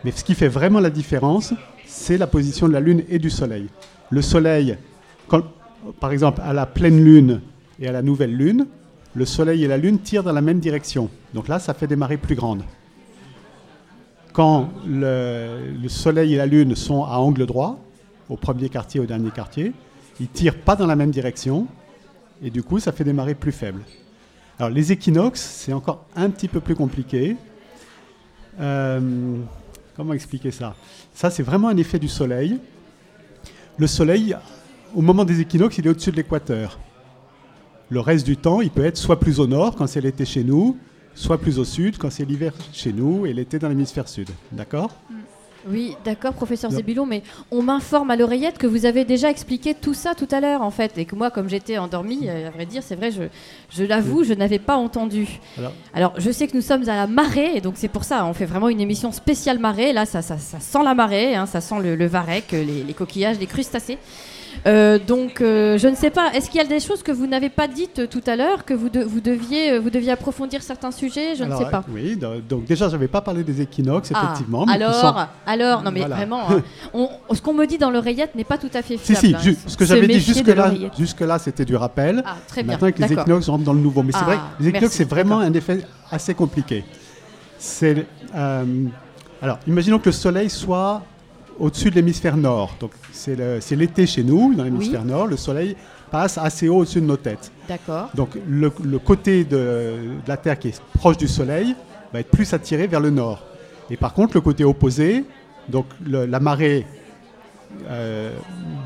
Mais 0.03 0.11
ce 0.11 0.23
qui 0.23 0.35
fait 0.35 0.47
vraiment 0.47 0.79
la 0.79 0.89
différence, 0.89 1.53
c'est 1.85 2.17
la 2.17 2.27
position 2.27 2.67
de 2.67 2.73
la 2.73 2.79
Lune 2.79 3.03
et 3.09 3.19
du 3.19 3.29
Soleil. 3.29 3.67
Le 4.09 4.21
Soleil, 4.21 4.77
par 5.99 6.11
exemple, 6.11 6.41
à 6.43 6.53
la 6.53 6.65
pleine 6.65 7.03
Lune 7.03 7.41
et 7.79 7.87
à 7.87 7.91
la 7.91 8.01
nouvelle 8.01 8.35
Lune, 8.35 8.67
le 9.15 9.25
Soleil 9.25 9.63
et 9.63 9.67
la 9.67 9.77
Lune 9.77 9.99
tirent 9.99 10.23
dans 10.23 10.33
la 10.33 10.41
même 10.41 10.59
direction. 10.59 11.09
Donc 11.33 11.47
là, 11.47 11.59
ça 11.59 11.73
fait 11.73 11.87
des 11.87 11.95
marées 11.95 12.17
plus 12.17 12.35
grandes 12.35 12.63
quand 14.33 14.71
le, 14.85 15.73
le 15.81 15.89
Soleil 15.89 16.33
et 16.33 16.37
la 16.37 16.47
Lune 16.47 16.75
sont 16.75 17.03
à 17.03 17.17
angle 17.17 17.45
droit, 17.45 17.79
au 18.29 18.35
premier 18.35 18.67
quartier 18.67 18.99
au 18.99 19.05
dernier 19.05 19.29
quartier, 19.29 19.71
ils 20.19 20.27
tirent 20.27 20.59
pas 20.59 20.75
dans 20.75 20.87
la 20.87 20.95
même 20.95 21.11
direction, 21.11 21.67
et 22.43 22.49
du 22.49 22.63
coup, 22.63 22.79
ça 22.79 22.91
fait 22.91 23.03
des 23.03 23.13
marées 23.13 23.35
plus 23.35 23.51
faibles. 23.51 23.83
Alors, 24.63 24.73
les 24.73 24.93
équinoxes, 24.93 25.41
c'est 25.41 25.73
encore 25.73 26.05
un 26.15 26.29
petit 26.29 26.47
peu 26.47 26.61
plus 26.61 26.73
compliqué. 26.73 27.35
Euh, 28.61 29.35
comment 29.93 30.13
expliquer 30.13 30.51
ça? 30.51 30.73
Ça, 31.13 31.29
c'est 31.29 31.43
vraiment 31.43 31.67
un 31.67 31.75
effet 31.75 31.99
du 31.99 32.07
Soleil. 32.07 32.61
Le 33.77 33.87
Soleil, 33.87 34.37
au 34.95 35.01
moment 35.01 35.25
des 35.25 35.41
équinoxes, 35.41 35.79
il 35.79 35.87
est 35.87 35.89
au-dessus 35.89 36.11
de 36.11 36.15
l'équateur. 36.15 36.79
Le 37.89 37.99
reste 37.99 38.25
du 38.25 38.37
temps, 38.37 38.61
il 38.61 38.69
peut 38.69 38.85
être 38.85 38.95
soit 38.95 39.19
plus 39.19 39.41
au 39.41 39.47
nord 39.47 39.75
quand 39.75 39.85
c'est 39.85 39.99
l'été 39.99 40.23
chez 40.23 40.45
nous, 40.45 40.77
soit 41.13 41.41
plus 41.41 41.59
au 41.59 41.65
sud 41.65 41.97
quand 41.97 42.09
c'est 42.09 42.23
l'hiver 42.23 42.53
chez 42.71 42.93
nous 42.93 43.25
et 43.25 43.33
l'été 43.33 43.59
dans 43.59 43.67
l'hémisphère 43.67 44.07
sud. 44.07 44.29
D'accord? 44.53 44.95
Oui, 45.69 45.95
d'accord, 46.03 46.33
professeur. 46.33 46.71
Zébulon, 46.77 47.05
mais 47.05 47.23
on 47.51 47.61
m'informe 47.61 48.11
à 48.11 48.15
l'oreillette 48.15 48.57
que 48.57 48.67
vous 48.67 48.85
avez 48.85 49.05
déjà 49.05 49.29
expliqué 49.29 49.73
tout 49.73 49.93
ça 49.93 50.13
tout 50.15 50.27
à 50.31 50.39
l'heure, 50.41 50.61
en 50.61 50.71
fait, 50.71 50.97
et 50.97 51.05
que 51.05 51.15
moi, 51.15 51.31
comme 51.31 51.47
j'étais 51.49 51.77
endormie, 51.77 52.21
euh, 52.27 52.47
à 52.47 52.51
vrai 52.51 52.65
dire, 52.65 52.81
c'est 52.83 52.95
vrai, 52.95 53.11
je, 53.11 53.23
je 53.69 53.83
l'avoue, 53.83 54.23
je 54.23 54.33
n'avais 54.33 54.59
pas 54.59 54.75
entendu. 54.75 55.27
Alors- 55.57 55.71
Alors, 55.93 56.13
je 56.17 56.31
sais 56.31 56.47
que 56.47 56.55
nous 56.55 56.61
sommes 56.61 56.83
à 56.89 56.95
la 56.95 57.07
marée, 57.07 57.55
et 57.55 57.61
donc 57.61 57.75
c'est 57.77 57.87
pour 57.87 58.03
ça, 58.03 58.25
on 58.25 58.33
fait 58.33 58.45
vraiment 58.45 58.69
une 58.69 58.81
émission 58.81 59.11
spéciale 59.11 59.59
marée. 59.59 59.93
Là, 59.93 60.05
ça, 60.05 60.21
ça, 60.21 60.37
ça 60.37 60.59
sent 60.59 60.83
la 60.83 60.93
marée, 60.93 61.35
hein, 61.35 61.45
ça 61.45 61.61
sent 61.61 61.75
le, 61.81 61.95
le 61.95 62.05
varech, 62.07 62.51
les, 62.51 62.83
les 62.83 62.93
coquillages, 62.93 63.39
les 63.39 63.47
crustacés. 63.47 63.97
Euh, 64.65 64.97
donc, 64.99 65.41
euh, 65.41 65.77
je 65.77 65.87
ne 65.87 65.95
sais 65.95 66.09
pas. 66.09 66.31
Est-ce 66.33 66.49
qu'il 66.49 66.61
y 66.61 66.63
a 66.63 66.67
des 66.67 66.79
choses 66.79 67.03
que 67.03 67.11
vous 67.11 67.27
n'avez 67.27 67.49
pas 67.49 67.67
dites 67.67 67.99
euh, 67.99 68.07
tout 68.07 68.21
à 68.27 68.35
l'heure, 68.35 68.65
que 68.65 68.73
vous, 68.73 68.89
de- 68.89 69.03
vous 69.03 69.19
deviez, 69.19 69.77
vous 69.79 69.89
deviez 69.89 70.11
approfondir 70.11 70.61
certains 70.61 70.91
sujets? 70.91 71.35
Je 71.35 71.43
Alors, 71.43 71.59
ne 71.59 71.65
sais 71.65 71.71
pas. 71.71 71.83
Oui, 71.93 72.15
do- 72.15 72.39
donc 72.47 72.65
déjà, 72.65 72.87
je 72.87 72.93
n'avais 72.93 73.07
pas 73.07 73.21
parlé 73.21 73.43
des 73.43 73.61
équinoxes, 73.61 74.11
Ah, 74.13 74.21
effectivement. 74.23 74.65
mais 74.65 74.73
alors, 74.73 74.93
sont- 74.93 75.15
alors, 75.45 75.81
non 75.83 75.91
mais 75.91 75.99
Voilà. 76.01 76.15
vraiment, 76.15 76.49
hein, 76.49 76.61
on- 76.93 77.09
ce 77.33 77.41
qu'on 77.41 77.53
me 77.53 77.65
dit 77.65 77.77
dans 77.77 77.89
l'oreillette 77.91 78.35
n'est 78.35 78.43
pas 78.43 78.57
tout 78.57 78.69
à 78.73 78.81
fait 78.81 78.97
Si, 78.97 79.15
fiable. 79.15 79.27
si, 79.27 79.35
hein. 79.35 79.39
ju- 79.41 79.57
ce 79.67 79.75
que 79.77 79.85
j'avais 79.85 80.07
dit 80.07 80.19
jusque-là, 80.19 80.71
jusque-là, 80.97 81.39
c'était 81.39 81.65
du 81.65 81.75
rappel. 81.75 82.23
Ah, 82.25 82.35
très 82.47 82.63
bien. 82.63 82.73
Maintenant, 82.73 82.85
avec 82.87 82.99
les 82.99 83.13
équinoxes, 83.13 83.49
on 83.49 83.53
rentre 83.53 83.63
dans 83.65 83.73
le 83.73 83.79
nouveau. 83.81 84.03
Mais 84.03 84.11
c'est 84.11 84.19
Ah, 84.21 84.25
vrai, 84.25 84.37
les 84.59 84.67
équinoxes, 84.69 84.93
c'est 84.93 85.09
vraiment 85.09 85.39
un 85.39 85.53
effet 85.53 85.79
assez 86.11 86.33
compliqué. 86.33 86.83
C'est, 87.57 88.05
euh, 88.35 88.63
alors, 89.41 89.59
imaginons 89.67 89.99
que 89.99 90.05
le 90.07 90.11
Soleil 90.13 90.49
soit 90.49 91.01
au-dessus 91.59 91.89
de 91.89 91.95
l'hémisphère 91.95 92.37
nord. 92.37 92.75
Donc, 92.79 92.91
c'est 93.11 93.75
l'été 93.75 94.05
chez 94.05 94.23
nous, 94.23 94.53
dans 94.53 94.63
l'hémisphère 94.63 95.05
nord. 95.05 95.27
Le 95.27 95.37
Soleil 95.37 95.75
passe 96.11 96.37
assez 96.37 96.67
haut 96.69 96.77
au-dessus 96.77 97.01
de 97.01 97.05
nos 97.05 97.17
têtes. 97.17 97.51
D'accord. 97.67 98.09
Donc, 98.15 98.29
le, 98.47 98.71
le 98.83 98.99
côté 98.99 99.43
de, 99.43 99.55
de 99.55 100.27
la 100.27 100.37
Terre 100.37 100.59
qui 100.59 100.69
est 100.69 100.81
proche 100.93 101.17
du 101.17 101.27
Soleil 101.27 101.75
va 102.11 102.19
être 102.19 102.29
plus 102.29 102.53
attiré 102.53 102.87
vers 102.87 102.99
le 102.99 103.09
nord. 103.09 103.43
Et 103.89 103.97
par 103.97 104.13
contre, 104.13 104.35
le 104.35 104.41
côté 104.41 104.63
opposé, 104.63 105.25
donc 105.69 105.85
le- 106.05 106.25
la 106.25 106.39
marée 106.39 106.85
euh, 107.89 108.31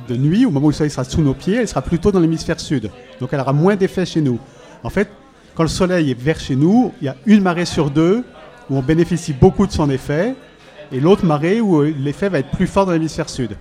de 0.07 0.15
nuit, 0.15 0.45
au 0.45 0.51
moment 0.51 0.67
où 0.67 0.69
le 0.69 0.75
Soleil 0.75 0.89
sera 0.91 1.03
sous 1.03 1.21
nos 1.21 1.33
pieds, 1.33 1.55
elle 1.57 1.67
sera 1.67 1.81
plutôt 1.81 2.11
dans 2.11 2.19
l'hémisphère 2.19 2.59
sud. 2.59 2.89
Donc, 3.19 3.29
elle 3.33 3.39
aura 3.41 3.53
moins 3.53 3.75
d'effet 3.75 4.05
chez 4.05 4.21
nous. 4.21 4.39
En 4.83 4.89
fait, 4.89 5.09
quand 5.55 5.63
le 5.63 5.69
Soleil 5.69 6.11
est 6.11 6.19
vers 6.19 6.39
chez 6.39 6.55
nous, 6.55 6.93
il 7.01 7.05
y 7.05 7.09
a 7.09 7.15
une 7.25 7.41
marée 7.41 7.65
sur 7.65 7.89
deux 7.89 8.23
où 8.69 8.77
on 8.77 8.81
bénéficie 8.81 9.33
beaucoup 9.33 9.65
de 9.67 9.71
son 9.71 9.89
effet, 9.89 10.35
et 10.91 10.99
l'autre 10.99 11.25
marée 11.25 11.61
où 11.61 11.81
euh, 11.81 11.93
l'effet 11.99 12.29
va 12.29 12.39
être 12.39 12.51
plus 12.51 12.67
fort 12.67 12.85
dans 12.85 12.91
l'hémisphère 12.93 13.29
sud. 13.29 13.57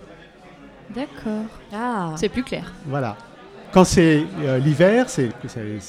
D'accord. 0.94 1.44
Ah. 1.74 2.12
C'est 2.16 2.28
plus 2.28 2.42
clair. 2.44 2.72
Voilà. 2.86 3.16
Quand 3.72 3.84
c'est 3.84 4.24
euh, 4.42 4.58
l'hiver, 4.58 5.06
c'est 5.08 5.28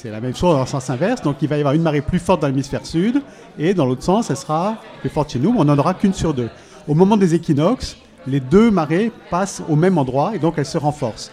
la 0.04 0.20
même 0.20 0.34
chose 0.34 0.54
dans 0.54 0.60
le 0.60 0.66
sens 0.66 0.90
inverse. 0.90 1.22
Donc 1.22 1.36
il 1.40 1.48
va 1.48 1.56
y 1.56 1.60
avoir 1.60 1.74
une 1.74 1.82
marée 1.82 2.00
plus 2.02 2.18
forte 2.18 2.42
dans 2.42 2.48
l'hémisphère 2.48 2.84
sud 2.84 3.22
et 3.58 3.72
dans 3.74 3.86
l'autre 3.86 4.02
sens, 4.02 4.28
elle 4.30 4.36
sera 4.36 4.76
plus 5.00 5.08
forte 5.08 5.30
chez 5.30 5.38
nous, 5.38 5.52
mais 5.52 5.60
on 5.60 5.64
n'en 5.64 5.78
aura 5.78 5.94
qu'une 5.94 6.12
sur 6.12 6.34
deux. 6.34 6.50
Au 6.86 6.94
moment 6.94 7.16
des 7.16 7.34
équinoxes, 7.34 7.96
les 8.26 8.40
deux 8.40 8.70
marées 8.70 9.12
passent 9.30 9.62
au 9.68 9.76
même 9.76 9.96
endroit 9.96 10.32
et 10.34 10.38
donc 10.38 10.54
elles 10.58 10.66
se 10.66 10.76
renforcent. 10.78 11.30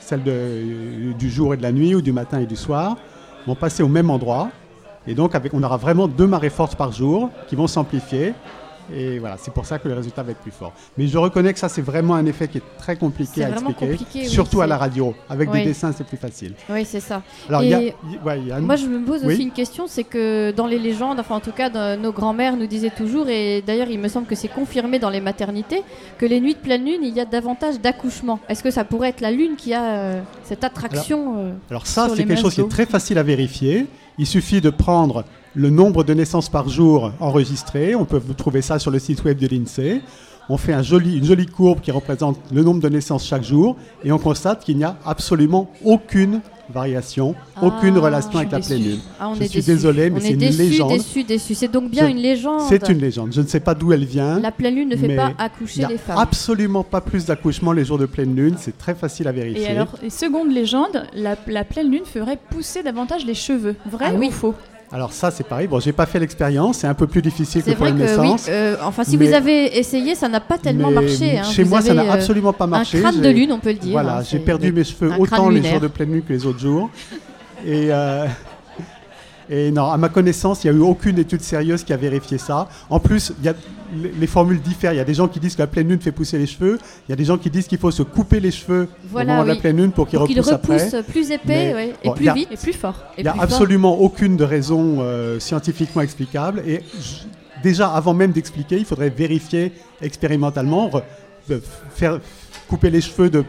Celle 0.00 0.22
de- 0.22 1.12
du 1.16 1.30
jour 1.30 1.54
et 1.54 1.56
de 1.56 1.62
la 1.62 1.72
nuit 1.72 1.94
ou 1.94 2.02
du 2.02 2.12
matin 2.12 2.40
et 2.40 2.46
du 2.46 2.56
soir 2.56 2.96
vont 3.46 3.54
passer 3.54 3.82
au 3.82 3.88
même 3.88 4.10
endroit. 4.10 4.50
Et 5.06 5.14
donc 5.14 5.34
avec, 5.34 5.54
on 5.54 5.62
aura 5.62 5.76
vraiment 5.78 6.08
deux 6.08 6.26
marées 6.26 6.50
fortes 6.50 6.76
par 6.76 6.92
jour 6.92 7.30
qui 7.48 7.56
vont 7.56 7.66
s'amplifier. 7.66 8.34
Et 8.92 9.18
voilà, 9.18 9.36
c'est 9.38 9.52
pour 9.52 9.64
ça 9.66 9.78
que 9.78 9.88
le 9.88 9.94
résultat 9.94 10.22
va 10.22 10.32
être 10.32 10.40
plus 10.40 10.50
fort. 10.50 10.72
Mais 10.98 11.06
je 11.06 11.16
reconnais 11.18 11.52
que 11.52 11.58
ça, 11.58 11.68
c'est 11.68 11.82
vraiment 11.82 12.14
un 12.14 12.26
effet 12.26 12.48
qui 12.48 12.58
est 12.58 12.62
très 12.78 12.96
compliqué 12.96 13.44
à 13.44 13.50
expliquer. 13.50 13.86
compliqué, 13.88 14.20
oui, 14.20 14.28
surtout 14.28 14.60
à 14.60 14.66
la 14.66 14.76
radio. 14.76 15.14
Avec 15.28 15.50
Oui. 15.52 15.60
des 15.60 15.66
dessins, 15.66 15.92
c'est 15.92 16.06
plus 16.06 16.16
facile. 16.16 16.54
Oui, 16.68 16.84
c'est 16.84 17.00
ça. 17.00 17.22
Alors, 17.48 17.62
y 17.62 17.72
a, 17.74 17.78
ouais, 17.78 18.40
y 18.42 18.52
a 18.52 18.60
Moi, 18.60 18.76
je 18.76 18.86
me 18.86 19.04
pose 19.04 19.22
Oui. 19.24 19.34
aussi 19.34 19.42
une 19.42 19.52
question, 19.52 19.86
c'est 19.86 20.04
que 20.04 20.50
dans 20.52 20.66
les 20.66 20.78
légendes, 20.78 21.18
enfin 21.20 21.36
en 21.36 21.40
tout 21.40 21.52
cas, 21.52 21.70
dans- 21.70 22.00
nos 22.00 22.12
grands-mères 22.12 22.56
nous 22.56 22.66
disaient 22.66 22.90
toujours, 22.90 23.28
et 23.28 23.62
d'ailleurs, 23.66 23.88
il 23.88 23.98
me 23.98 24.08
semble 24.08 24.26
que 24.26 24.34
c'est 24.34 24.48
confirmé 24.48 24.98
dans 24.98 25.10
les 25.10 25.20
maternités, 25.20 25.82
que 26.18 26.26
les 26.26 26.40
nuits 26.40 26.54
de 26.54 26.58
pleine 26.58 26.84
lune, 26.84 27.00
il 27.02 27.14
y 27.14 27.20
a 27.20 27.24
davantage 27.24 27.80
d'accouchements. 27.80 28.40
Est-ce 28.48 28.62
que 28.62 28.70
ça 28.70 28.84
pourrait 28.84 29.08
être 29.10 29.20
la 29.20 29.30
lune 29.30 29.56
qui 29.56 29.72
a 29.74 29.82
euh, 29.84 30.20
cette 30.44 30.64
attraction 30.64 31.34
euh, 31.38 31.52
Alors 31.70 31.86
ça, 31.86 32.08
c'est 32.14 32.24
quelque 32.24 32.40
chose 32.40 32.54
qui 32.54 32.60
est 32.60 32.68
très 32.68 32.86
facile 32.86 33.18
à 33.18 33.22
vérifier. 33.22 33.86
Il 34.18 34.26
suffit 34.26 34.60
de 34.60 34.70
prendre 34.70 35.24
le 35.54 35.70
nombre 35.70 36.04
de 36.04 36.14
naissances 36.14 36.48
par 36.48 36.68
jour 36.68 37.12
enregistrées. 37.20 37.94
On 37.94 38.04
peut 38.04 38.20
vous 38.24 38.34
trouver 38.34 38.62
ça 38.62 38.78
sur 38.78 38.90
le 38.90 38.98
site 38.98 39.24
web 39.24 39.38
de 39.38 39.46
l'INSEE. 39.46 40.00
On 40.48 40.56
fait 40.58 40.74
un 40.74 40.82
joli, 40.82 41.16
une 41.18 41.24
jolie 41.24 41.46
courbe 41.46 41.80
qui 41.80 41.90
représente 41.90 42.38
le 42.52 42.62
nombre 42.62 42.80
de 42.80 42.88
naissances 42.88 43.26
chaque 43.26 43.44
jour 43.44 43.76
et 44.04 44.12
on 44.12 44.18
constate 44.18 44.62
qu'il 44.64 44.76
n'y 44.76 44.84
a 44.84 44.96
absolument 45.06 45.70
aucune 45.84 46.40
variation, 46.72 47.34
aucune 47.62 47.96
Ah, 47.96 48.00
relation 48.00 48.30
je 48.32 48.38
avec 48.38 48.50
la 48.52 48.60
pleine 48.60 48.82
lune. 48.82 48.98
Ah, 49.20 49.28
on 49.30 49.34
Je 49.34 49.42
est 49.42 49.48
suis 49.48 49.62
désolé, 49.62 50.10
mais 50.10 50.20
c'est 50.20 50.28
est 50.28 50.32
une 50.32 50.40
légende. 50.40 50.90
déçus, 50.92 51.22
déçus. 51.24 51.54
C'est 51.54 51.68
donc 51.68 51.90
bien 51.90 52.06
Je- 52.06 52.10
une 52.10 52.18
légende. 52.18 52.60
C'est 52.68 52.88
une 52.88 52.98
légende. 52.98 53.32
Je 53.32 53.40
ne 53.42 53.46
sais 53.46 53.60
pas 53.60 53.74
d'où 53.74 53.92
elle 53.92 54.04
vient. 54.04 54.38
La 54.40 54.50
pleine 54.50 54.74
lune 54.74 54.88
ne 54.90 54.96
fait 54.96 55.14
pas 55.14 55.28
Il 55.30 55.36
n'y 55.38 55.44
accoucher 55.44 55.84
a 55.84 55.88
les 55.88 55.98
femmes. 55.98 56.18
absolument 56.18 56.82
pas 56.82 57.00
plus 57.02 57.26
d'accouchements 57.26 57.72
les 57.72 57.84
jours 57.84 57.98
de 57.98 58.06
pleine 58.06 58.34
lune. 58.34 58.54
C'est 58.58 58.76
très 58.78 58.94
facile 58.94 59.28
à 59.28 59.32
vérifier. 59.32 59.62
Et 59.64 59.68
alors, 59.68 59.94
et 60.02 60.10
seconde 60.10 60.50
légende, 60.52 61.04
la, 61.14 61.36
la 61.46 61.64
pleine 61.64 61.90
lune 61.90 62.04
ferait 62.06 62.38
pousser 62.50 62.82
davantage 62.82 63.24
les 63.26 63.34
cheveux. 63.34 63.76
Vrai 63.90 64.06
Ah 64.08 64.14
ou 64.14 64.18
oui. 64.18 64.30
faux? 64.30 64.54
Alors 64.94 65.12
ça, 65.12 65.32
c'est 65.32 65.42
pareil. 65.42 65.66
Bon, 65.66 65.80
j'ai 65.80 65.90
pas 65.92 66.06
fait 66.06 66.20
l'expérience, 66.20 66.78
c'est 66.78 66.86
un 66.86 66.94
peu 66.94 67.08
plus 67.08 67.20
difficile 67.20 67.64
que 67.64 67.72
pour 67.72 67.86
une 67.86 67.96
oui. 67.96 68.02
naissance. 68.02 68.46
euh, 68.48 68.76
enfin, 68.80 69.02
si 69.02 69.16
mais- 69.16 69.26
vous 69.26 69.34
avez 69.34 69.76
essayé, 69.76 70.14
ça 70.14 70.28
n'a 70.28 70.38
pas 70.38 70.56
tellement 70.56 70.92
marché. 70.92 71.36
hein. 71.38 71.42
Chez 71.42 71.64
Vous 71.64 71.70
moi, 71.70 71.80
ça 71.80 71.94
n'a 71.94 72.04
euh, 72.04 72.12
absolument 72.12 72.52
pas 72.52 72.68
marché. 72.68 72.98
Un 72.98 73.00
crâne 73.00 73.20
de 73.20 73.28
lune, 73.28 73.50
on 73.50 73.58
peut 73.58 73.72
le 73.72 73.78
dire. 73.78 73.90
Voilà, 73.90 74.18
hein, 74.18 74.22
j'ai 74.22 74.38
perdu 74.38 74.72
mes 74.72 74.84
cheveux 74.84 75.10
autant 75.18 75.48
les 75.48 75.64
jours 75.64 75.80
de 75.80 75.88
pleine 75.88 76.12
lune 76.12 76.22
que 76.22 76.32
les 76.32 76.46
autres 76.46 76.60
jours. 76.60 76.90
Et, 77.66 77.88
euh, 77.90 78.26
et 79.50 79.70
non, 79.70 79.90
à 79.90 79.96
ma 79.96 80.08
connaissance, 80.08 80.64
il 80.64 80.70
n'y 80.70 80.76
a 80.76 80.78
eu 80.78 80.82
aucune 80.82 81.18
étude 81.18 81.42
sérieuse 81.42 81.84
qui 81.84 81.92
a 81.92 81.96
vérifié 81.96 82.38
ça. 82.38 82.68
En 82.88 82.98
plus, 82.98 83.32
il 83.40 83.44
y 83.44 83.48
a, 83.48 83.54
les, 83.94 84.12
les 84.18 84.26
formules 84.26 84.60
diffèrent. 84.60 84.92
Il 84.92 84.96
y 84.96 85.00
a 85.00 85.04
des 85.04 85.14
gens 85.14 85.28
qui 85.28 85.38
disent 85.40 85.54
que 85.54 85.62
la 85.62 85.66
pleine 85.66 85.88
lune 85.88 86.00
fait 86.00 86.12
pousser 86.12 86.38
les 86.38 86.46
cheveux. 86.46 86.78
Il 87.08 87.10
y 87.10 87.12
a 87.12 87.16
des 87.16 87.24
gens 87.24 87.36
qui 87.36 87.50
disent 87.50 87.66
qu'il 87.66 87.78
faut 87.78 87.90
se 87.90 88.02
couper 88.02 88.40
les 88.40 88.50
cheveux 88.50 88.88
Voilà, 89.10 89.32
au 89.32 89.36
moment 89.36 89.48
de 89.48 89.54
la 89.54 89.60
pleine 89.60 89.76
lune 89.76 89.92
pour 89.92 90.08
qu'ils 90.08 90.18
repoussent 90.18 90.48
après. 90.48 91.02
plus 91.02 91.30
épais 91.30 91.42
Mais, 91.46 91.74
ouais, 91.74 91.92
et 92.02 92.08
bon, 92.08 92.14
plus 92.14 92.28
a- 92.28 92.32
vite. 92.34 92.48
Et 92.52 92.56
plus 92.56 92.72
fort. 92.72 92.96
Il 93.18 93.24
n'y 93.24 93.28
a 93.28 93.34
fort. 93.34 93.42
absolument 93.42 94.00
aucune 94.00 94.36
de 94.36 94.44
raison 94.44 94.98
euh, 95.00 95.38
scientifiquement 95.40 96.02
explicable. 96.02 96.62
Et 96.66 96.80
déjà, 97.62 97.88
avant 97.88 98.14
même 98.14 98.32
d'expliquer, 98.32 98.78
il 98.78 98.84
faudrait 98.84 99.10
vérifier 99.10 99.72
expérimentalement, 100.00 100.88
re- 100.88 101.02
euh, 101.50 101.58
faire 101.94 102.20
couper 102.68 102.88
les 102.90 103.00
cheveux 103.02 103.28
de, 103.28 103.44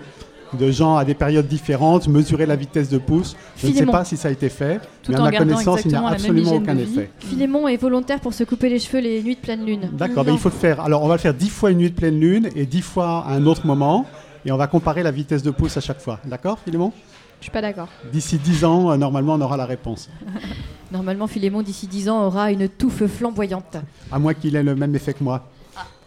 de 0.55 0.71
gens 0.71 0.95
à 0.97 1.05
des 1.05 1.13
périodes 1.13 1.47
différentes, 1.47 2.07
mesurer 2.07 2.45
la 2.45 2.55
vitesse 2.55 2.89
de 2.89 2.97
pouce. 2.97 3.35
Je 3.57 3.67
ne 3.67 3.73
sais 3.73 3.85
pas 3.85 4.03
si 4.05 4.17
ça 4.17 4.29
a 4.29 4.31
été 4.31 4.49
fait, 4.49 4.79
Tout 5.03 5.11
mais 5.11 5.17
à 5.17 5.21
en 5.21 5.23
ma 5.25 5.31
gardant 5.31 5.51
connaissance, 5.53 5.81
il 5.85 5.89
n'y 5.89 5.95
a 5.95 5.99
exactement 5.99 6.03
la 6.05 6.11
même 6.11 6.21
absolument 6.21 6.47
hygiène 6.49 6.61
aucun 6.63 6.75
de 6.75 6.81
vie. 6.81 6.99
effet. 6.99 7.11
Philémon 7.19 7.67
est 7.67 7.77
volontaire 7.77 8.19
pour 8.19 8.33
se 8.33 8.43
couper 8.43 8.69
les 8.69 8.79
cheveux 8.79 8.99
les 8.99 9.21
nuits 9.23 9.35
de 9.35 9.39
pleine 9.41 9.65
lune. 9.65 9.89
D'accord, 9.93 10.25
mais 10.25 10.33
il 10.33 10.39
faut 10.39 10.49
le 10.49 10.55
faire. 10.55 10.79
Alors, 10.81 11.03
on 11.03 11.07
va 11.07 11.15
le 11.15 11.19
faire 11.19 11.33
dix 11.33 11.49
fois 11.49 11.71
une 11.71 11.77
nuit 11.79 11.89
de 11.91 11.95
pleine 11.95 12.19
lune 12.19 12.49
et 12.55 12.65
dix 12.65 12.81
fois 12.81 13.25
à 13.27 13.33
un 13.33 13.45
autre 13.45 13.65
moment. 13.65 14.05
Et 14.45 14.51
on 14.51 14.57
va 14.57 14.67
comparer 14.67 15.01
la 15.03 15.11
vitesse 15.11 15.41
de 15.43 15.51
pouce 15.51 15.75
à 15.77 15.81
chaque 15.81 15.99
fois. 16.01 16.19
D'accord, 16.25 16.59
Philémon? 16.63 16.91
Je 17.39 17.45
suis 17.45 17.51
pas 17.51 17.61
d'accord. 17.61 17.89
D'ici 18.11 18.37
10 18.37 18.63
ans, 18.65 18.91
euh, 18.91 18.97
normalement, 18.97 19.33
on 19.33 19.41
aura 19.41 19.57
la 19.57 19.65
réponse. 19.65 20.09
Normalement, 20.91 21.27
Philémon, 21.27 21.61
d'ici 21.63 21.87
10 21.87 22.09
ans, 22.09 22.25
aura 22.25 22.51
une 22.51 22.69
touffe 22.69 23.05
flamboyante. 23.07 23.77
À 24.11 24.19
moins 24.19 24.33
qu'il 24.33 24.55
ait 24.55 24.63
le 24.63 24.75
même 24.75 24.95
effet 24.95 25.13
que 25.13 25.23
moi. 25.23 25.47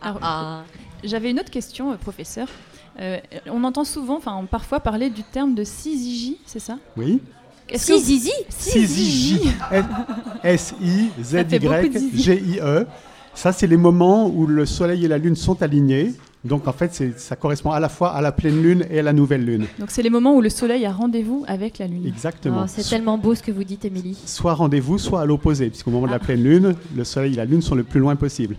Alors, 0.00 0.18
Ah. 0.22 0.62
J'avais 1.04 1.30
une 1.30 1.38
autre 1.38 1.50
question, 1.50 1.92
euh, 1.92 1.96
professeur. 1.96 2.48
Euh, 3.00 3.18
on 3.46 3.62
entend 3.64 3.84
souvent, 3.84 4.16
enfin 4.16 4.44
parfois 4.50 4.80
parler 4.80 5.10
du 5.10 5.22
terme 5.22 5.54
de 5.54 5.64
syzygie, 5.64 6.38
c'est 6.46 6.58
ça? 6.58 6.78
Oui 6.96 7.20
Syzygie. 7.74 8.30
Zizi. 8.50 9.50
S-I-Z-Y-G-I-E. 10.42 12.86
Ça, 13.34 13.52
c'est 13.52 13.66
les 13.66 13.76
moments 13.76 14.28
où 14.28 14.46
le 14.46 14.66
Soleil 14.66 15.04
et 15.04 15.08
la 15.08 15.18
Lune 15.18 15.36
sont 15.36 15.62
alignés. 15.62 16.14
Donc, 16.44 16.66
en 16.66 16.72
fait, 16.72 17.18
ça 17.18 17.36
correspond 17.36 17.72
à 17.72 17.80
la 17.80 17.88
fois 17.88 18.12
à 18.12 18.20
la 18.20 18.32
pleine 18.32 18.62
Lune 18.62 18.86
et 18.90 19.00
à 19.00 19.02
la 19.02 19.12
nouvelle 19.12 19.44
Lune. 19.44 19.66
Donc 19.78 19.90
c'est 19.90 20.02
les 20.02 20.10
moments 20.10 20.34
où 20.34 20.40
le 20.40 20.48
soleil 20.48 20.86
a 20.86 20.92
rendez-vous 20.92 21.44
avec 21.46 21.78
la 21.78 21.88
lune. 21.88 22.06
Exactement. 22.06 22.62
Oh, 22.64 22.68
C'est 22.68 22.88
tellement 22.88 23.18
beau 23.18 23.34
ce 23.34 23.42
que 23.42 23.50
vous 23.50 23.64
dites, 23.64 23.84
Émilie. 23.84 24.16
Soit 24.24 24.54
rendez-vous, 24.54 24.98
soit 24.98 25.20
à 25.20 25.26
l'opposé, 25.26 25.68
puisqu'au 25.68 25.90
moment 25.90 26.06
de 26.06 26.12
la 26.12 26.20
pleine 26.20 26.42
Lune, 26.42 26.74
le 26.96 27.04
Soleil 27.04 27.34
et 27.34 27.36
la 27.36 27.44
Lune 27.44 27.60
sont 27.60 27.74
le 27.74 27.84
plus 27.84 28.00
loin 28.00 28.16
possible. 28.16 28.56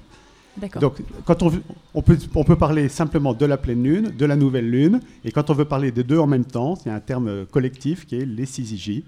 Donc, 0.79 1.01
quand 1.25 1.43
on, 1.43 1.51
on, 1.93 2.01
peut, 2.01 2.17
on 2.35 2.43
peut 2.43 2.55
parler 2.55 2.89
simplement 2.89 3.33
de 3.33 3.45
la 3.45 3.57
pleine 3.57 3.83
Lune, 3.83 4.13
de 4.17 4.25
la 4.25 4.35
nouvelle 4.35 4.69
Lune, 4.69 4.99
et 5.23 5.31
quand 5.31 5.49
on 5.49 5.53
veut 5.53 5.65
parler 5.65 5.91
des 5.91 6.03
deux 6.03 6.19
en 6.19 6.27
même 6.27 6.45
temps, 6.45 6.75
il 6.85 6.89
y 6.89 6.91
a 6.91 6.95
un 6.95 6.99
terme 6.99 7.27
euh, 7.27 7.45
collectif 7.45 8.05
qui 8.05 8.15
est 8.15 8.25
les 8.25 8.45
syzygies. 8.45 9.03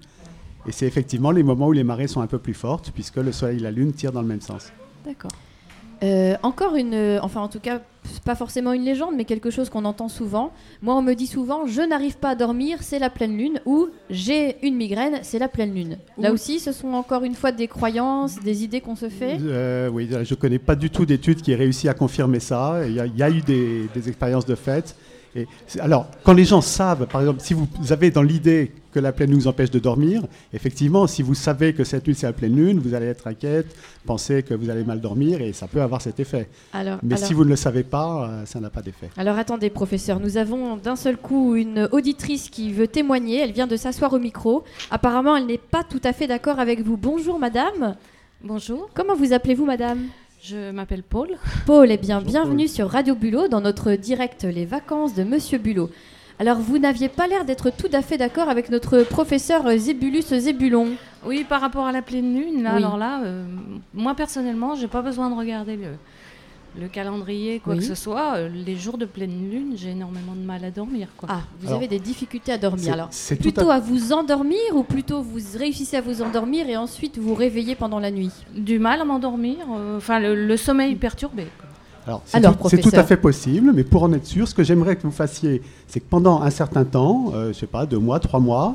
Et 0.66 0.72
c'est 0.72 0.86
effectivement 0.86 1.30
les 1.30 1.42
moments 1.42 1.68
où 1.68 1.72
les 1.72 1.84
marées 1.84 2.06
sont 2.08 2.20
un 2.20 2.26
peu 2.26 2.38
plus 2.38 2.54
fortes, 2.54 2.92
puisque 2.92 3.16
le 3.16 3.32
Soleil 3.32 3.58
et 3.58 3.62
la 3.62 3.70
Lune 3.70 3.92
tirent 3.92 4.12
dans 4.12 4.22
le 4.22 4.28
même 4.28 4.40
sens. 4.40 4.72
D'accord. 5.04 5.32
Euh, 6.02 6.36
encore 6.42 6.74
une, 6.76 7.18
enfin 7.22 7.40
en 7.40 7.48
tout 7.48 7.60
cas, 7.60 7.80
pas 8.24 8.34
forcément 8.34 8.72
une 8.72 8.84
légende, 8.84 9.14
mais 9.16 9.24
quelque 9.24 9.50
chose 9.50 9.68
qu'on 9.68 9.84
entend 9.84 10.08
souvent. 10.08 10.52
Moi, 10.80 10.94
on 10.94 11.02
me 11.02 11.14
dit 11.14 11.26
souvent, 11.26 11.66
je 11.66 11.82
n'arrive 11.82 12.16
pas 12.16 12.30
à 12.30 12.34
dormir, 12.34 12.78
c'est 12.80 12.98
la 12.98 13.10
pleine 13.10 13.36
lune, 13.36 13.60
ou 13.66 13.88
j'ai 14.10 14.64
une 14.66 14.76
migraine, 14.76 15.18
c'est 15.22 15.38
la 15.38 15.48
pleine 15.48 15.74
lune. 15.74 15.98
Là 16.18 16.32
aussi, 16.32 16.60
ce 16.60 16.72
sont 16.72 16.92
encore 16.92 17.24
une 17.24 17.34
fois 17.34 17.52
des 17.52 17.68
croyances, 17.68 18.38
des 18.40 18.64
idées 18.64 18.80
qu'on 18.80 18.96
se 18.96 19.08
fait. 19.08 19.38
Euh, 19.40 19.88
oui, 19.88 20.08
je 20.10 20.18
ne 20.18 20.40
connais 20.40 20.58
pas 20.58 20.76
du 20.76 20.90
tout 20.90 21.06
d'études 21.06 21.42
qui 21.42 21.52
aient 21.52 21.56
réussi 21.56 21.88
à 21.88 21.94
confirmer 21.94 22.40
ça. 22.40 22.82
Il 22.86 22.94
y 22.94 23.00
a, 23.00 23.06
il 23.06 23.16
y 23.16 23.22
a 23.22 23.30
eu 23.30 23.40
des, 23.40 23.88
des 23.94 24.08
expériences 24.08 24.46
de 24.46 24.54
fait. 24.54 24.96
Et 25.34 25.46
alors, 25.80 26.06
quand 26.24 26.34
les 26.34 26.44
gens 26.44 26.60
savent, 26.60 27.06
par 27.06 27.22
exemple, 27.22 27.40
si 27.40 27.54
vous 27.54 27.66
avez 27.90 28.10
dans 28.10 28.22
l'idée 28.22 28.72
que 28.92 29.00
la 29.00 29.12
pleine 29.12 29.30
lune 29.30 29.38
vous 29.40 29.48
empêche 29.48 29.70
de 29.70 29.78
dormir, 29.78 30.22
effectivement, 30.52 31.06
si 31.06 31.22
vous 31.22 31.34
savez 31.34 31.72
que 31.72 31.84
cette 31.84 32.06
nuit 32.06 32.14
c'est 32.14 32.26
la 32.26 32.34
pleine 32.34 32.54
lune, 32.54 32.78
vous 32.78 32.92
allez 32.92 33.06
être 33.06 33.26
inquiète, 33.26 33.74
penser 34.04 34.42
que 34.42 34.52
vous 34.52 34.68
allez 34.68 34.84
mal 34.84 35.00
dormir 35.00 35.40
et 35.40 35.54
ça 35.54 35.66
peut 35.66 35.80
avoir 35.80 36.02
cet 36.02 36.20
effet. 36.20 36.48
Alors, 36.74 36.98
Mais 37.02 37.14
alors- 37.14 37.26
si 37.26 37.32
vous 37.32 37.44
ne 37.44 37.48
le 37.48 37.56
savez 37.56 37.82
pas, 37.82 38.28
euh, 38.28 38.44
ça 38.44 38.60
n'a 38.60 38.68
pas 38.68 38.82
d'effet. 38.82 39.08
Alors 39.16 39.38
attendez, 39.38 39.70
professeur, 39.70 40.20
nous 40.20 40.36
avons 40.36 40.76
d'un 40.76 40.96
seul 40.96 41.16
coup 41.16 41.54
une 41.56 41.88
auditrice 41.92 42.50
qui 42.50 42.70
veut 42.72 42.86
témoigner. 42.88 43.38
Elle 43.40 43.52
vient 43.52 43.66
de 43.66 43.76
s'asseoir 43.76 44.12
au 44.12 44.18
micro. 44.18 44.64
Apparemment, 44.90 45.34
elle 45.36 45.46
n'est 45.46 45.56
pas 45.56 45.84
tout 45.84 46.00
à 46.04 46.12
fait 46.12 46.26
d'accord 46.26 46.58
avec 46.58 46.82
vous. 46.82 46.98
Bonjour, 46.98 47.38
madame. 47.38 47.96
Bonjour, 48.44 48.90
Comment 48.92 49.14
vous 49.14 49.32
appelez-vous, 49.32 49.64
madame? 49.64 50.00
Je 50.42 50.72
m'appelle 50.72 51.04
Paul. 51.04 51.28
Paul, 51.66 51.90
eh 51.90 51.96
bien, 51.96 52.16
Bonjour, 52.18 52.32
bienvenue 52.32 52.66
sur 52.66 52.88
Radio 52.90 53.14
Bulot 53.14 53.46
dans 53.46 53.60
notre 53.60 53.92
direct 53.92 54.42
Les 54.42 54.66
vacances 54.66 55.14
de 55.14 55.22
Monsieur 55.22 55.58
Bulot. 55.58 55.88
Alors, 56.40 56.58
vous 56.58 56.78
n'aviez 56.78 57.08
pas 57.08 57.28
l'air 57.28 57.44
d'être 57.44 57.70
tout 57.70 57.90
à 57.92 58.02
fait 58.02 58.18
d'accord 58.18 58.48
avec 58.48 58.68
notre 58.68 59.04
professeur 59.04 59.70
Zébulus 59.76 60.22
Zébulon. 60.22 60.88
Oui, 61.24 61.44
par 61.48 61.60
rapport 61.60 61.86
à 61.86 61.92
la 61.92 62.02
pleine 62.02 62.34
lune, 62.34 62.64
là, 62.64 62.72
Oui. 62.72 62.78
alors 62.78 62.96
là, 62.96 63.22
euh, 63.22 63.44
moi 63.94 64.16
personnellement, 64.16 64.74
j'ai 64.74 64.88
pas 64.88 65.02
besoin 65.02 65.30
de 65.30 65.36
regarder 65.36 65.76
le, 65.76 65.90
le 66.80 66.88
calendrier, 66.88 67.60
quoi 67.60 67.74
Oui. 67.74 67.80
que 67.80 67.84
ce 67.84 67.94
soit. 67.94 68.36
Euh, 68.36 68.48
Les 68.48 68.76
jours 68.76 68.96
de 68.98 69.04
pleine 69.04 69.50
lune, 69.50 69.72
j'ai 69.76 69.90
énormément 69.90 70.34
de 70.34 70.40
mal 70.44 70.64
à 70.64 70.70
dormir, 70.70 71.08
quoi. 71.16 71.28
Ah, 71.30 71.40
vous 71.60 71.66
Alors, 71.68 71.78
avez 71.78 71.88
des 71.88 71.98
difficultés 71.98 72.52
à 72.52 72.58
dormir. 72.58 72.84
C'est- 72.84 72.90
Alors, 72.90 73.08
c'est 73.10 73.36
tout 73.36 73.42
plutôt 73.42 73.70
à- 73.70 73.74
à... 73.74 73.80
vous 73.80 74.12
endormir 74.12 74.58
ou 74.74 74.82
plutôt 74.82 75.20
vous 75.22 75.38
réussissez 75.58 75.96
à 75.96 76.00
vous 76.00 76.22
endormir 76.22 76.68
et 76.68 76.76
ensuite 76.76 77.18
vous 77.18 77.34
réveillez 77.34 77.74
pendant 77.74 77.98
la 78.00 78.10
nuit? 78.10 78.30
Du 78.56 78.78
mal 78.78 79.00
à 79.00 79.04
m'endormir, 79.04 79.58
euh, 79.74 79.98
enfin 79.98 80.18
le, 80.18 80.34
le 80.46 80.56
sommeil 80.56 80.94
perturbé. 80.96 81.44
quoi. 81.58 81.68
Alors, 82.06 82.22
c'est 82.24 82.38
Alors, 82.38 82.56
tout, 82.56 82.68
c'est 82.68 82.76
tout 82.78 82.82
professeur. 82.82 83.04
à 83.04 83.06
fait 83.06 83.16
possible, 83.16 83.72
mais 83.74 83.84
pour 83.84 84.02
en 84.02 84.12
être 84.12 84.26
sûr, 84.26 84.48
ce 84.48 84.54
que 84.54 84.64
j'aimerais 84.64 84.96
que 84.96 85.02
vous 85.02 85.12
fassiez, 85.12 85.62
c'est 85.86 86.00
que 86.00 86.08
pendant 86.08 86.42
un 86.42 86.50
certain 86.50 86.84
temps, 86.84 87.32
euh, 87.34 87.52
je 87.52 87.58
sais 87.58 87.66
pas, 87.66 87.86
deux 87.86 87.98
mois, 87.98 88.18
trois 88.18 88.40
mois, 88.40 88.74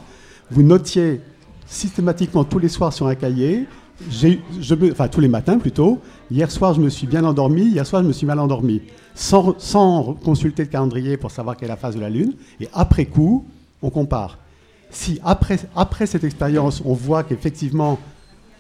vous 0.50 0.64
notiez 0.64 1.20
systématiquement 1.66 2.44
tous 2.46 2.60
les 2.60 2.70
soirs 2.70 2.94
sur 2.94 3.08
un 3.08 3.16
cahier, 3.16 3.66
je 4.10 4.92
enfin 4.92 5.08
tous 5.08 5.22
les 5.22 5.28
matins 5.28 5.58
plutôt, 5.58 6.00
hier 6.30 6.52
soir 6.52 6.74
je 6.74 6.82
me 6.82 6.90
suis 6.90 7.08
bien 7.08 7.24
endormi, 7.24 7.64
hier 7.64 7.86
soir 7.86 8.04
je 8.04 8.08
me 8.08 8.14
suis 8.14 8.26
mal 8.26 8.40
endormi, 8.40 8.82
sans, 9.16 9.56
sans 9.58 10.14
consulter 10.24 10.64
le 10.64 10.70
calendrier 10.70 11.18
pour 11.18 11.32
savoir 11.32 11.58
quelle 11.58 11.68
est 11.68 11.72
la 11.72 11.78
phase 11.78 11.96
de 11.96 12.02
la 12.02 12.10
Lune, 12.10 12.34
et 12.62 12.70
après 12.74 13.06
coup, 13.06 13.46
on 13.82 13.90
compare. 13.90 14.38
Si 14.90 15.20
après, 15.24 15.60
après 15.76 16.06
cette 16.06 16.24
expérience, 16.24 16.82
on 16.86 16.94
voit 16.94 17.24
qu'effectivement, 17.24 18.00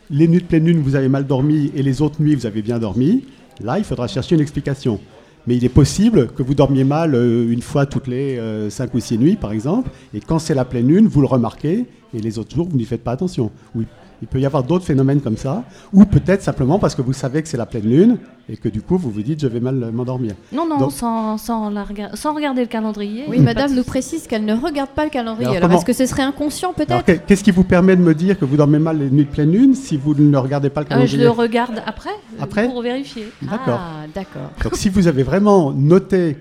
les 0.09 0.27
nuits 0.27 0.41
de 0.41 0.45
pleine 0.45 0.65
lune, 0.65 0.79
vous 0.79 0.95
avez 0.95 1.09
mal 1.09 1.25
dormi 1.25 1.71
et 1.75 1.83
les 1.83 2.01
autres 2.01 2.21
nuits, 2.21 2.35
vous 2.35 2.45
avez 2.45 2.61
bien 2.61 2.79
dormi, 2.79 3.23
là, 3.61 3.77
il 3.77 3.83
faudra 3.83 4.07
chercher 4.07 4.35
une 4.35 4.41
explication. 4.41 4.99
Mais 5.45 5.55
il 5.55 5.63
est 5.63 5.69
possible 5.69 6.27
que 6.27 6.43
vous 6.43 6.53
dormiez 6.53 6.83
mal 6.83 7.15
euh, 7.15 7.49
une 7.49 7.61
fois 7.61 7.85
toutes 7.85 8.07
les 8.07 8.37
5 8.69 8.93
ou 8.93 8.99
6 8.99 9.17
nuits, 9.17 9.35
par 9.37 9.53
exemple, 9.53 9.89
et 10.13 10.19
quand 10.19 10.39
c'est 10.39 10.53
la 10.53 10.65
pleine 10.65 10.87
lune, 10.87 11.07
vous 11.07 11.21
le 11.21 11.27
remarquez, 11.27 11.85
et 12.17 12.21
les 12.21 12.39
autres 12.39 12.55
jours, 12.55 12.67
vous 12.69 12.77
n'y 12.77 12.85
faites 12.85 13.03
pas 13.03 13.11
attention. 13.11 13.51
Oui, 13.75 13.85
il 14.21 14.27
peut 14.27 14.39
y 14.39 14.45
avoir 14.47 14.63
d'autres 14.63 14.83
phénomènes 14.85 15.21
comme 15.21 15.37
ça, 15.37 15.63
ou 15.93 16.03
peut-être 16.05 16.41
simplement 16.41 16.79
parce 16.79 16.95
que 16.95 17.03
vous 17.03 17.13
savez 17.13 17.43
que 17.43 17.47
c'est 17.47 17.57
la 17.57 17.67
pleine 17.67 17.83
lune, 17.87 18.17
et 18.49 18.57
que 18.57 18.67
du 18.69 18.81
coup, 18.81 18.97
vous 18.97 19.11
vous 19.11 19.21
dites, 19.21 19.39
je 19.41 19.47
vais 19.47 19.59
mal 19.59 19.83
euh, 19.83 19.91
m'endormir. 19.91 20.33
Non, 20.51 20.67
non, 20.67 20.77
Donc- 20.77 20.91
sans, 20.91 21.37
sans, 21.37 21.69
la 21.69 21.83
rega- 21.83 22.15
sans 22.15 22.33
regarder 22.33 22.61
le 22.61 22.67
calendrier. 22.67 23.25
Oui, 23.27 23.39
madame 23.39 23.75
nous 23.75 23.83
précise 23.83 24.25
qu'elle 24.25 24.45
ne 24.45 24.55
regarde 24.55 24.89
pas 24.89 25.03
le 25.03 25.11
calendrier. 25.11 25.45
Alors, 25.45 25.57
Alors, 25.57 25.69
comment- 25.69 25.77
est-ce 25.79 25.85
que 25.85 25.93
ce 25.93 26.05
serait 26.07 26.23
inconscient 26.23 26.73
peut-être 26.73 27.03
que- 27.05 27.11
qu'est-ce 27.11 27.43
qui 27.43 27.51
vous 27.51 27.63
permet 27.65 27.95
de 27.95 28.01
me 28.01 28.15
dire 28.15 28.39
que 28.39 28.45
vous 28.45 28.57
dormez 28.57 28.79
mal 28.79 28.97
les 28.97 29.11
nuits 29.11 29.25
de 29.25 29.29
pleine 29.29 29.51
lune 29.51 29.75
si 29.75 29.97
vous 29.97 30.15
ne 30.15 30.37
regardez 30.37 30.69
pas 30.71 30.81
le 30.81 30.85
Euh, 30.87 30.89
calendrier 30.89 31.17
je 31.19 31.23
le 31.23 31.29
regarde 31.29 31.81
après, 31.85 32.09
euh, 32.09 32.41
Après 32.43 32.67
pour 32.67 32.81
vérifier. 32.81 33.27
D'accord. 33.43 33.79
Ah, 33.79 34.07
d'accord. 34.15 34.49
Donc 34.63 34.75
si 34.75 34.89
vous 34.89 35.07
avez 35.07 35.21
vraiment 35.23 35.71
noté, 35.73 36.37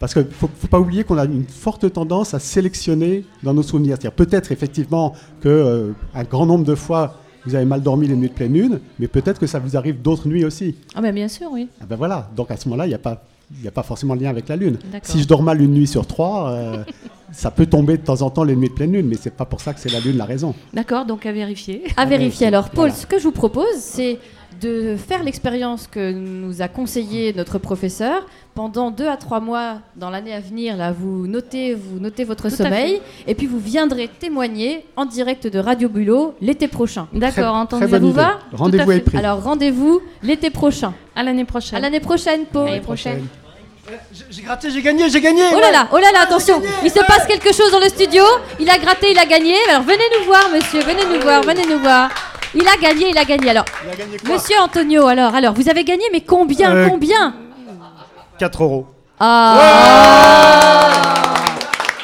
parce 0.00 0.14
qu'il 0.14 0.22
ne 0.24 0.30
faut, 0.30 0.50
faut 0.58 0.66
pas 0.66 0.80
oublier 0.80 1.04
qu'on 1.04 1.18
a 1.18 1.24
une 1.26 1.44
forte 1.44 1.92
tendance 1.92 2.34
à 2.34 2.40
sélectionner 2.40 3.24
dans 3.44 3.54
nos 3.54 3.62
souvenirs. 3.62 3.96
C'est-à-dire 4.00 4.16
peut-être 4.16 4.50
effectivement 4.50 5.14
que 5.40 5.48
euh, 5.48 5.92
un 6.14 6.24
grand 6.24 6.46
nombre 6.46 6.64
de 6.64 6.74
fois 6.74 7.18
vous 7.46 7.54
avez 7.54 7.64
mal 7.64 7.82
dormi 7.82 8.06
les 8.06 8.16
nuits 8.16 8.28
de 8.28 8.34
pleine 8.34 8.52
lune, 8.52 8.80
mais 8.98 9.08
peut-être 9.08 9.38
que 9.38 9.46
ça 9.46 9.58
vous 9.58 9.76
arrive 9.76 10.02
d'autres 10.02 10.28
nuits 10.28 10.44
aussi. 10.44 10.74
Ah 10.94 11.00
ben 11.00 11.14
bien 11.14 11.28
sûr, 11.28 11.48
oui. 11.50 11.68
Ah 11.80 11.84
ben 11.88 11.96
voilà, 11.96 12.28
donc 12.36 12.50
à 12.50 12.56
ce 12.56 12.68
moment-là, 12.68 12.84
il 12.86 12.90
n'y 12.90 12.94
a 12.94 12.98
pas 12.98 13.22
il 13.56 13.62
n'y 13.62 13.68
a 13.68 13.72
pas 13.72 13.82
forcément 13.82 14.14
de 14.14 14.22
lien 14.22 14.30
avec 14.30 14.46
la 14.48 14.54
Lune. 14.56 14.78
Si 15.02 15.20
je 15.22 15.26
dors 15.26 15.42
mal 15.42 15.60
une 15.60 15.72
nuit 15.72 15.86
sur 15.88 16.06
trois, 16.06 16.50
euh, 16.50 16.84
ça 17.32 17.50
peut 17.50 17.66
tomber 17.66 17.96
de 17.96 18.02
temps 18.02 18.22
en 18.22 18.30
temps 18.30 18.44
les 18.44 18.54
nuits 18.54 18.68
de 18.68 18.74
pleine 18.74 18.92
Lune, 18.92 19.06
mais 19.08 19.16
c'est 19.20 19.34
pas 19.34 19.44
pour 19.44 19.60
ça 19.60 19.74
que 19.74 19.80
c'est 19.80 19.90
la 19.90 19.98
Lune 20.00 20.16
la 20.16 20.24
raison. 20.24 20.54
D'accord, 20.72 21.04
donc 21.04 21.26
à 21.26 21.32
vérifier. 21.32 21.82
À 21.96 22.06
vérifier. 22.06 22.46
Alors, 22.46 22.70
Paul, 22.70 22.90
Voilà. 22.90 22.94
ce 22.94 23.06
que 23.06 23.18
je 23.18 23.24
vous 23.24 23.32
propose, 23.32 23.74
c'est 23.76 24.18
de 24.60 24.96
faire 24.96 25.22
l'expérience 25.22 25.86
que 25.86 26.12
nous 26.12 26.60
a 26.62 26.68
conseillé 26.68 27.32
notre 27.34 27.58
professeur. 27.58 28.26
Pendant 28.54 28.90
deux 28.90 29.06
à 29.08 29.16
trois 29.16 29.40
mois 29.40 29.78
dans 29.96 30.10
l'année 30.10 30.34
à 30.34 30.40
venir, 30.40 30.76
là, 30.76 30.92
vous 30.92 31.26
notez, 31.26 31.74
vous 31.74 31.98
notez 32.00 32.24
votre 32.24 32.48
Tout 32.48 32.56
sommeil, 32.56 33.00
et 33.26 33.34
puis 33.34 33.46
vous 33.46 33.60
viendrez 33.60 34.08
témoigner 34.08 34.84
en 34.96 35.04
direct 35.06 35.46
de 35.46 35.58
Radio 35.58 35.88
Bulot 35.88 36.34
l'été 36.40 36.66
prochain. 36.68 37.06
D'accord, 37.12 37.32
Très 37.68 37.78
entendu. 37.78 37.86
bonne 37.86 38.00
vous 38.02 38.08
idée. 38.08 38.16
va? 38.16 38.38
Rendez-vous 38.52 38.92
est 38.92 39.00
pris. 39.00 39.16
Alors, 39.18 39.42
rendez-vous 39.42 40.00
l'été 40.22 40.50
prochain. 40.50 40.92
À 41.14 41.22
l'année 41.22 41.44
prochaine. 41.44 41.78
À 41.78 41.80
l'année 41.80 42.00
prochaine, 42.00 42.44
Paul. 42.52 42.66
L'année 42.66 42.80
prochaine. 42.80 43.26
J'ai- 44.12 44.24
J'ai 44.30 44.42
gratté, 44.42 44.70
j'ai 44.70 44.82
gagné, 44.82 45.08
j'ai 45.08 45.20
gagné 45.20 45.42
Oh 45.54 45.58
là 45.58 45.72
là, 45.72 45.88
oh 45.92 45.96
là 45.96 46.12
là, 46.12 46.20
attention, 46.22 46.62
il 46.84 46.90
se 46.90 47.00
passe 47.00 47.26
quelque 47.26 47.52
chose 47.52 47.72
dans 47.72 47.80
le 47.80 47.88
studio. 47.88 48.22
Il 48.60 48.68
a 48.70 48.78
gratté, 48.78 49.10
il 49.10 49.18
a 49.18 49.26
gagné. 49.26 49.54
Alors 49.68 49.82
venez 49.82 50.04
nous 50.18 50.26
voir, 50.26 50.48
monsieur, 50.52 50.80
venez 50.82 51.04
nous 51.12 51.20
voir, 51.20 51.42
venez 51.42 51.66
nous 51.66 51.78
voir. 51.80 52.08
Il 52.54 52.66
a 52.66 52.76
gagné, 52.80 53.10
il 53.10 53.18
a 53.18 53.24
gagné. 53.24 53.50
Alors, 53.50 53.64
Il 53.84 53.90
a 53.90 53.96
gagné 53.96 54.16
quoi 54.18 54.34
Monsieur 54.34 54.58
Antonio, 54.60 55.06
alors, 55.06 55.34
alors, 55.34 55.54
vous 55.54 55.68
avez 55.68 55.84
gagné, 55.84 56.04
mais 56.12 56.20
combien, 56.22 56.74
Euh, 56.74 56.88
combien 56.88 57.34
4 58.38 58.62
euros. 58.62 58.86
Ah 59.20 59.58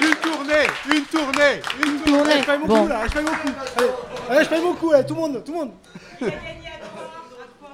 Une 0.01 0.15
tournée 0.17 0.67
Une 0.95 1.05
tournée 1.05 1.61
Une 1.85 1.99
tournée 2.01 2.33
Je 2.41 2.47
paye 2.47 2.59
mon 2.59 2.67
Bon. 2.67 2.83
coup 2.83 2.89
là, 2.89 3.01
je 3.09 3.13
paye 3.15 3.23
mon 3.25 3.31
coup 3.31 3.49
Allez, 3.79 3.89
allez 4.37 4.45
je 4.45 4.49
paye 4.51 4.63
mon 4.63 4.75
coup, 4.75 4.93
allez, 4.93 5.07
tout 5.07 5.15
le 5.15 5.21
monde, 5.21 5.43
tout 5.45 5.53
le 5.53 5.59
monde 5.59 5.71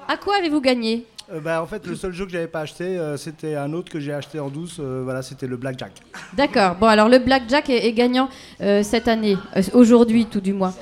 À 0.07 0.17
quoi 0.17 0.37
avez-vous 0.37 0.61
gagné 0.61 1.05
Euh, 1.31 1.39
bah, 1.41 1.61
En 1.61 1.67
fait, 1.67 1.85
le 1.85 1.95
seul 1.95 2.13
jeu 2.13 2.25
que 2.25 2.31
j'avais 2.31 2.47
pas 2.47 2.61
acheté, 2.61 2.85
euh, 2.97 3.17
c'était 3.17 3.55
un 3.55 3.71
autre 3.73 3.91
que 3.91 3.99
j'ai 3.99 4.13
acheté 4.13 4.39
en 4.39 4.47
douce, 4.49 4.77
euh, 4.79 5.01
voilà, 5.03 5.21
c'était 5.21 5.47
le 5.47 5.57
Blackjack. 5.57 5.91
D'accord. 6.33 6.75
Bon, 6.75 6.87
alors 6.87 7.09
le 7.09 7.19
blackjack 7.19 7.69
est, 7.69 7.85
est 7.85 7.93
gagnant 7.93 8.29
euh, 8.61 8.81
cette 8.81 9.07
année, 9.09 9.37
euh, 9.57 9.61
aujourd'hui 9.73 10.25
tout 10.25 10.41
du 10.41 10.53
moins. 10.53 10.73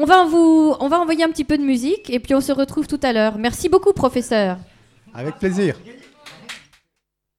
On 0.00 0.04
va 0.04 0.24
vous, 0.24 0.76
on 0.78 0.86
va 0.86 1.00
envoyer 1.00 1.24
un 1.24 1.28
petit 1.28 1.42
peu 1.42 1.58
de 1.58 1.64
musique 1.64 2.08
et 2.08 2.20
puis 2.20 2.32
on 2.32 2.40
se 2.40 2.52
retrouve 2.52 2.86
tout 2.86 3.00
à 3.02 3.12
l'heure. 3.12 3.36
Merci 3.36 3.68
beaucoup, 3.68 3.92
professeur. 3.92 4.56
Avec 5.12 5.34
plaisir. 5.38 5.74